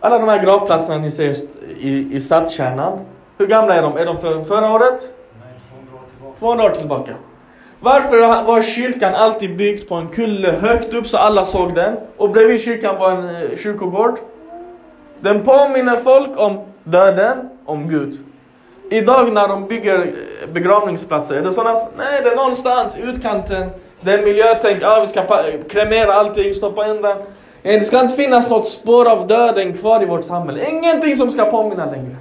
Alla 0.00 0.18
de 0.18 0.28
här 0.28 0.42
gravplatserna 0.42 0.98
ni 0.98 1.10
ser 1.10 1.34
i, 1.78 2.08
i 2.12 2.20
stadskärnan. 2.20 3.00
Hur 3.38 3.46
gamla 3.46 3.74
är 3.74 3.82
de? 3.82 3.96
Är 3.96 4.06
de 4.06 4.16
för 4.16 4.42
förra 4.42 4.72
året? 4.72 5.14
Nej, 5.40 5.60
200 5.70 5.94
år 5.94 6.06
tillbaka. 6.08 6.38
200 6.38 6.64
år 6.64 6.70
tillbaka. 6.70 7.14
Varför 7.84 8.44
var 8.44 8.60
kyrkan 8.60 9.14
alltid 9.14 9.56
byggd 9.56 9.88
på 9.88 9.94
en 9.94 10.08
kulle 10.08 10.50
högt 10.50 10.94
upp 10.94 11.06
så 11.06 11.18
alla 11.18 11.44
såg 11.44 11.74
den? 11.74 11.96
Och 12.16 12.30
bredvid 12.30 12.60
kyrkan 12.60 12.98
var 12.98 13.10
en 13.10 13.28
eh, 13.28 13.56
kyrkogård. 13.56 14.18
Den 15.20 15.42
påminner 15.42 15.96
folk 15.96 16.40
om 16.40 16.60
döden, 16.84 17.50
om 17.64 17.88
Gud. 17.88 18.18
Idag 18.90 19.32
när 19.32 19.48
de 19.48 19.66
bygger 19.66 19.98
eh, 19.98 20.52
begravningsplatser, 20.52 21.34
är 21.34 21.42
det 21.42 21.52
sådana? 21.52 21.78
Nej, 21.96 22.22
det 22.22 22.30
är 22.30 22.36
någonstans 22.36 22.98
i 22.98 23.02
utkanten. 23.02 23.70
Det 24.00 24.12
är 24.12 24.22
miljötänk, 24.22 24.82
ah, 24.82 25.00
vi 25.00 25.06
ska 25.06 25.22
kremera 25.68 26.14
allting, 26.14 26.52
stoppa 26.52 26.88
in 26.88 27.02
den. 27.02 27.18
Eh, 27.62 27.78
det 27.78 27.84
ska 27.84 28.00
inte 28.00 28.14
finnas 28.14 28.50
något 28.50 28.68
spår 28.68 29.10
av 29.10 29.26
döden 29.26 29.76
kvar 29.76 30.02
i 30.02 30.06
vårt 30.06 30.24
samhälle. 30.24 30.70
Ingenting 30.70 31.16
som 31.16 31.30
ska 31.30 31.44
påminna 31.44 31.84
längre. 31.86 32.16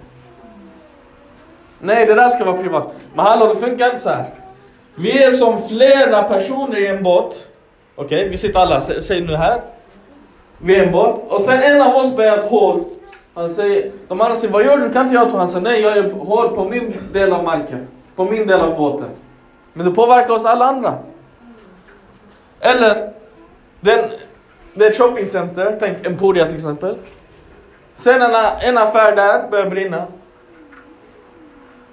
Nej, 1.80 2.06
det 2.06 2.14
där 2.14 2.30
ska 2.30 2.46
vara 2.46 2.58
privat. 2.58 2.94
Men 3.16 3.26
hallå, 3.26 3.48
det 3.48 3.56
funkar 3.56 3.86
inte 3.86 4.00
så 4.00 4.10
här. 4.10 4.26
Vi 4.96 5.24
är 5.24 5.32
som 5.32 5.62
flera 5.62 6.24
personer 6.24 6.78
i 6.78 6.88
en 6.88 7.04
båt. 7.04 7.48
Okej, 7.96 8.30
vi 8.30 8.38
sitter 8.38 8.60
alla, 8.60 8.80
sä- 8.80 9.00
säg 9.02 9.22
nu 9.22 9.36
här. 9.36 9.62
Vi 10.58 10.76
är 10.76 10.86
en 10.86 10.92
båt. 10.92 11.20
Och 11.28 11.42
sen 11.42 11.62
en 11.64 11.82
av 11.82 11.96
oss 11.96 12.16
börjar 12.16 12.38
ett 12.38 12.46
hål. 12.46 12.84
Han 13.34 13.50
säger, 13.50 13.92
de 14.08 14.22
andra 14.22 14.36
säger, 14.36 14.54
vad 14.54 14.66
gör 14.66 14.78
du? 14.78 14.90
Kan 14.94 15.04
inte 15.04 15.16
jag 15.16 15.30
ta? 15.30 15.38
Han 15.38 15.48
säger, 15.48 15.64
nej 15.64 15.82
jag 15.82 15.96
gör 15.98 16.12
hål 16.12 16.56
på 16.56 16.64
min 16.70 16.94
del 17.14 17.34
av 17.34 17.44
marken. 17.44 17.88
På 18.16 18.26
min 18.26 18.48
del 18.48 18.60
av 18.60 18.78
båten. 18.78 19.08
Men 19.74 19.86
det 19.86 19.92
påverkar 19.92 20.34
oss 20.34 20.46
alla 20.46 20.66
andra. 20.66 20.96
Eller, 22.60 23.12
den, 23.80 24.06
det 24.74 24.86
är 24.86 24.90
ett 24.90 24.98
shoppingcenter, 24.98 25.78
tänk 25.80 26.06
Emporia 26.06 26.46
till 26.46 26.56
exempel. 26.56 26.96
Sen 27.96 28.22
en, 28.22 28.36
en 28.62 28.78
affär 28.78 29.16
där 29.16 29.48
börjar 29.52 29.70
brinna. 29.70 30.06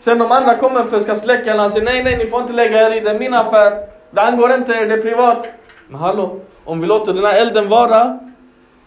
Sen 0.01 0.19
de 0.19 0.33
andra 0.33 0.57
kommer 0.57 0.83
för 0.83 0.97
att 0.97 1.03
ska 1.03 1.15
släcka 1.15 1.51
den, 1.51 1.61
han 1.61 1.71
säger 1.71 1.85
nej, 1.87 2.05
nej, 2.05 2.17
ni 2.17 2.27
får 2.27 2.41
inte 2.41 2.53
lägga 2.53 2.87
er 2.87 2.97
i, 2.97 3.01
det 3.01 3.11
är 3.11 3.19
min 3.19 3.35
affär. 3.35 3.87
Det 4.11 4.21
angår 4.21 4.53
inte 4.53 4.73
er, 4.73 4.87
det 4.87 4.95
är 4.95 5.03
privat. 5.03 5.49
Men 5.89 6.01
hallå, 6.01 6.41
om 6.65 6.81
vi 6.81 6.87
låter 6.87 7.13
den 7.13 7.25
här 7.25 7.41
elden 7.41 7.69
vara, 7.69 8.19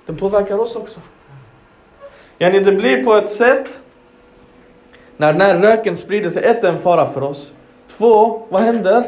den 0.05 0.15
påverkar 0.15 0.59
oss 0.59 0.75
också. 0.75 0.99
Yani 2.37 2.59
det 2.59 2.71
blir 2.71 3.03
på 3.03 3.13
ett 3.13 3.29
sätt, 3.29 3.79
när 5.17 5.33
den 5.33 5.41
här 5.41 5.55
röken 5.55 5.95
sprider 5.95 6.29
sig, 6.29 6.43
ett, 6.43 6.63
är 6.63 6.69
en 6.69 6.77
fara 6.77 7.05
för 7.05 7.23
oss. 7.23 7.53
Två, 7.87 8.45
vad 8.49 8.61
händer? 8.61 9.03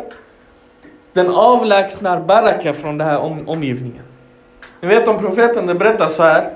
Den 1.13 1.29
avlägsnar 1.29 2.19
baraka 2.19 2.73
från 2.73 2.97
den 2.97 3.07
här 3.07 3.19
om, 3.19 3.49
omgivningen. 3.49 4.03
Ni 4.81 4.87
vet 4.87 5.07
om 5.07 5.17
profeten, 5.17 5.65
det 5.65 5.75
berättas 5.75 6.15
så 6.15 6.23
här. 6.23 6.53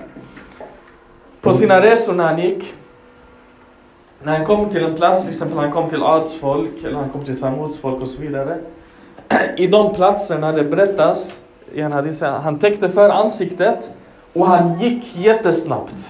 På 1.41 1.53
sina 1.53 1.81
resor 1.81 2.13
när 2.13 2.23
han 2.23 2.39
gick, 2.39 2.73
när 4.23 4.37
han 4.37 4.45
kom 4.45 4.69
till 4.69 4.83
en 4.83 4.95
plats, 4.95 5.21
till 5.21 5.31
exempel 5.31 5.57
han 5.57 5.71
kom 5.71 5.89
till 5.89 6.03
Ads 6.03 6.39
folk, 6.39 6.83
eller 6.83 6.95
han 6.95 7.09
kom 7.09 7.25
till 7.25 7.41
Tamuds 7.41 7.79
folk 7.79 8.01
och 8.01 8.07
så 8.09 8.21
vidare. 8.21 8.57
I 9.57 9.67
de 9.67 9.93
platserna 9.93 10.51
det 10.51 10.63
berättas, 10.63 11.37
i 11.73 11.81
en 11.81 11.91
hadith, 11.91 12.23
han 12.23 12.59
täckte 12.59 12.89
för 12.89 13.09
ansiktet 13.09 13.91
och 14.33 14.47
han 14.47 14.79
gick 14.79 15.15
jättesnabbt. 15.15 16.09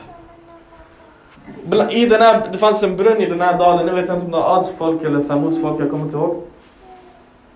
I 1.89 2.05
den 2.05 2.21
här, 2.21 2.41
det 2.51 2.57
fanns 2.57 2.83
en 2.83 2.97
brunn 2.97 3.21
i 3.21 3.25
den 3.25 3.41
här 3.41 3.57
dalen, 3.57 3.87
jag 3.87 3.93
vet 3.93 4.09
inte 4.09 4.25
om 4.25 4.31
det 4.31 4.37
var 4.37 4.57
Ads 4.57 4.77
folk 4.77 5.03
eller 5.03 5.23
Tamuds 5.23 5.61
folk, 5.61 5.81
jag 5.81 5.89
kommer 5.89 6.03
inte 6.03 6.17
ihåg. 6.17 6.41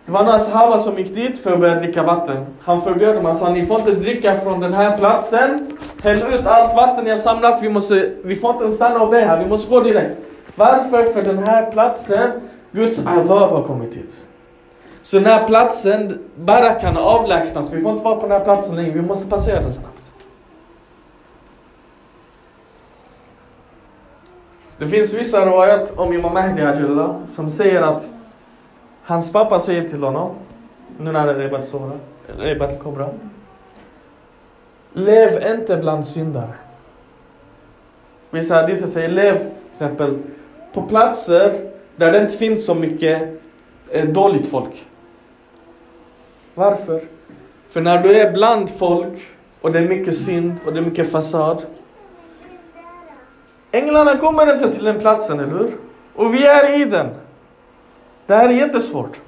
Det 0.05 0.11
var 0.11 0.23
några 0.23 0.39
sahaba 0.39 0.77
som 0.77 0.97
gick 0.97 1.15
dit 1.15 1.37
för 1.37 1.53
att 1.53 1.59
börja 1.59 1.75
dricka 1.75 2.03
vatten. 2.03 2.45
Han 2.61 2.81
förbjöd 2.81 3.15
dem, 3.15 3.25
han 3.25 3.35
sa 3.35 3.49
ni 3.49 3.65
får 3.65 3.79
inte 3.79 3.91
dricka 3.91 4.35
från 4.35 4.59
den 4.59 4.73
här 4.73 4.97
platsen. 4.97 5.77
Häll 6.03 6.17
ut 6.17 6.45
allt 6.45 6.75
vatten 6.75 7.03
ni 7.03 7.09
har 7.09 7.17
samlat, 7.17 7.63
vi, 7.63 7.69
måste, 7.69 8.11
vi 8.23 8.35
får 8.35 8.51
inte 8.51 8.71
stanna 8.71 9.01
och 9.01 9.09
be 9.09 9.19
här, 9.19 9.43
vi 9.43 9.49
måste 9.49 9.69
gå 9.69 9.79
direkt. 9.79 10.17
Varför? 10.55 11.05
För 11.05 11.21
den 11.21 11.37
här 11.37 11.71
platsen, 11.71 12.31
Guds 12.71 13.05
avab 13.05 13.49
har 13.49 13.63
kommit 13.63 13.95
hit. 13.95 14.25
Så 15.03 15.17
den 15.17 15.25
här 15.25 15.47
platsen, 15.47 16.23
bara 16.35 16.73
kan 16.73 16.97
avlägsnas. 16.97 17.71
Vi 17.71 17.81
får 17.81 17.91
inte 17.91 18.03
vara 18.03 18.15
på 18.15 18.21
den 18.21 18.31
här 18.31 18.43
platsen 18.43 18.75
längre, 18.75 18.91
vi 18.91 19.01
måste 19.01 19.29
passera 19.29 19.61
den 19.61 19.73
snabbt. 19.73 20.13
Det 24.77 24.87
finns 24.87 25.13
vissa 25.13 25.45
rawayat 25.45 25.99
om 25.99 26.13
Imam 26.13 26.33
Mahdi 26.33 26.61
Ajullah 26.61 27.15
som 27.27 27.49
säger 27.49 27.81
att 27.81 28.09
hans 29.03 29.31
pappa 29.31 29.59
säger 29.59 29.89
till 29.89 30.03
honom, 30.03 30.31
nu 30.97 31.11
när 31.11 31.19
han 31.19 31.29
är 31.29 31.33
Rebat 32.37 32.79
Kobra. 32.79 33.09
Lev 34.93 35.57
inte 35.57 35.77
bland 35.77 36.05
syndare. 36.05 36.53
Vissa 38.29 38.55
hadither 38.55 38.87
säger 38.87 39.09
lev 39.09 39.37
till 39.37 39.49
exempel 39.71 40.17
på 40.73 40.81
platser 40.81 41.71
där 41.95 42.11
det 42.11 42.21
inte 42.21 42.37
finns 42.37 42.65
så 42.65 42.75
mycket 42.75 43.41
eh, 43.91 44.05
dåligt 44.05 44.47
folk. 44.47 44.85
Varför? 46.55 47.01
För 47.69 47.81
när 47.81 48.03
du 48.03 48.15
är 48.15 48.31
bland 48.31 48.69
folk 48.69 49.19
och 49.61 49.71
det 49.71 49.79
är 49.79 49.87
mycket 49.87 50.17
synd 50.17 50.55
och 50.65 50.73
det 50.73 50.79
är 50.79 50.83
mycket 50.83 51.11
fasad. 51.11 51.65
Änglarna 53.71 54.17
kommer 54.17 54.53
inte 54.53 54.75
till 54.75 54.83
den 54.83 54.99
platsen, 54.99 55.39
eller 55.39 55.51
hur? 55.51 55.77
Och 56.15 56.33
vi 56.33 56.45
är 56.45 56.81
i 56.81 56.85
den. 56.85 57.09
Det 58.25 58.35
här 58.35 58.49
är 58.49 58.53
jättesvårt. 58.53 59.19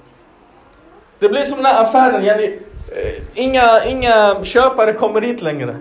Det 1.20 1.30
blir 1.30 1.44
som 1.44 1.58
den 1.58 1.66
här 1.66 1.82
affären, 1.82 2.26
yani, 2.26 2.60
eh, 2.96 3.24
inga, 3.34 3.84
inga 3.88 4.44
köpare 4.44 4.94
kommer 4.94 5.22
dit 5.22 5.42
längre. 5.42 5.78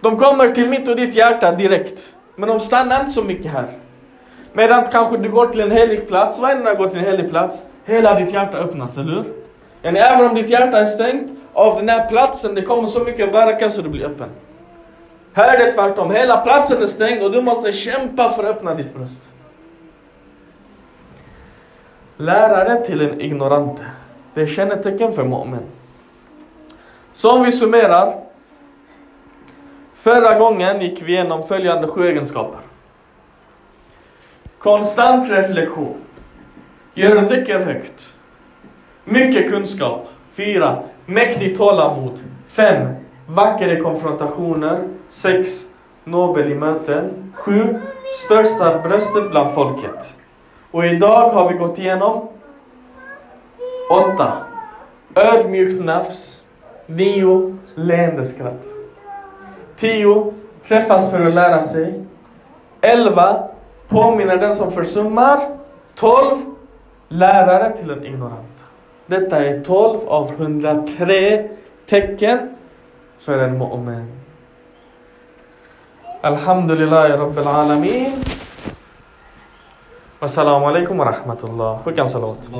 De 0.00 0.18
kommer 0.18 0.48
till 0.48 0.68
mitt 0.68 0.88
och 0.88 0.96
ditt 0.96 1.14
hjärta 1.14 1.52
direkt. 1.52 2.16
Men 2.36 2.48
de 2.48 2.60
stannar 2.60 3.00
inte 3.00 3.12
så 3.12 3.24
mycket 3.24 3.52
här. 3.52 3.68
Medan 4.52 4.84
kanske 4.92 5.16
du 5.16 5.30
går 5.30 5.46
till 5.46 5.60
en 5.60 5.70
helig 5.70 6.08
plats, 6.08 6.40
vad 6.40 6.50
händer 6.50 6.64
när 6.64 6.70
du 6.70 6.78
går 6.78 6.88
till 6.88 6.98
en 6.98 7.04
helig 7.04 7.30
plats? 7.30 7.62
Hela 7.84 8.20
ditt 8.20 8.32
hjärta 8.32 8.58
öppnas, 8.58 8.98
eller 8.98 9.12
hur? 9.12 9.24
Yani, 9.82 9.98
även 9.98 10.28
om 10.28 10.34
ditt 10.34 10.50
hjärta 10.50 10.78
är 10.78 10.84
stängt, 10.84 11.30
av 11.52 11.76
den 11.76 11.88
här 11.88 12.08
platsen, 12.08 12.54
det 12.54 12.62
kommer 12.62 12.86
så 12.86 13.00
mycket 13.00 13.32
baraka 13.32 13.70
så 13.70 13.82
du 13.82 13.88
blir 13.88 14.04
öppen. 14.04 14.28
Här 15.32 15.54
är 15.54 15.64
det 15.64 15.70
tvärtom, 15.70 16.10
hela 16.10 16.36
platsen 16.36 16.82
är 16.82 16.86
stängd 16.86 17.22
och 17.22 17.32
du 17.32 17.42
måste 17.42 17.72
kämpa 17.72 18.30
för 18.30 18.44
att 18.44 18.56
öppna 18.56 18.74
ditt 18.74 18.94
bröst. 18.94 19.30
Lärare 22.16 22.84
till 22.84 23.00
en 23.00 23.20
ignorant. 23.20 23.82
Det 24.34 24.42
är 24.42 24.46
kännetecken 24.46 25.12
för 25.12 25.22
mu'min. 25.22 25.66
Så 27.12 27.32
om 27.32 27.42
vi 27.42 27.52
summerar. 27.52 28.14
Förra 29.94 30.38
gången 30.38 30.80
gick 30.80 31.02
vi 31.02 31.12
igenom 31.12 31.42
följande 31.42 31.88
sju 31.88 32.08
egenskaper. 32.08 32.60
Konstant 34.60 35.30
reflektion. 35.30 35.94
Gör 36.94 37.20
dhikr 37.20 37.58
högt. 37.58 38.14
Mycket 39.04 39.50
kunskap. 39.50 40.08
4. 40.30 40.82
Mäktigt 41.06 41.58
tålamod. 41.58 42.20
5. 42.48 42.94
Vackra 43.26 43.80
konfrontationer. 43.80 44.88
6. 45.08 45.50
Nobel 46.04 46.52
i 46.52 46.54
möten. 46.54 47.32
7. 47.34 47.80
Största 48.24 48.78
bröstet 48.78 49.30
bland 49.30 49.54
folket. 49.54 50.16
Och 50.70 50.86
idag 50.86 51.30
har 51.30 51.48
vi 51.48 51.54
gått 51.54 51.78
igenom 51.78 52.28
8. 54.14 54.32
Ödmjukt 55.14 55.84
nafs. 55.84 56.44
9. 56.86 57.58
Leende 57.74 58.26
skratt. 58.26 58.66
10. 59.76 60.32
Träffas 60.68 61.10
för 61.10 61.26
att 61.26 61.34
lära 61.34 61.62
sig. 61.62 62.04
11 62.80 63.50
påminner 63.90 64.36
den 64.36 64.54
som 64.54 64.72
försummar 64.72 65.40
12 65.94 66.34
lärare 67.08 67.76
till 67.76 67.88
den 67.88 68.06
ignoranta. 68.06 68.64
Detta 69.06 69.44
är 69.44 69.60
12 69.60 70.08
av 70.08 70.30
103 70.32 71.48
tecken 71.86 72.54
för 73.18 73.38
en 73.38 73.62
mu'min. 73.62 74.06
Alhamdulillah 76.22 77.18
Rabbil 77.18 77.46
Alamin. 77.46 78.12
Wassalamu 80.20 80.66
alaikum 80.66 80.98
wa 80.98 81.04
rahmatullah. 81.04 81.78
Skicka 81.82 82.02
en 82.02 82.08
salat. 82.08 82.50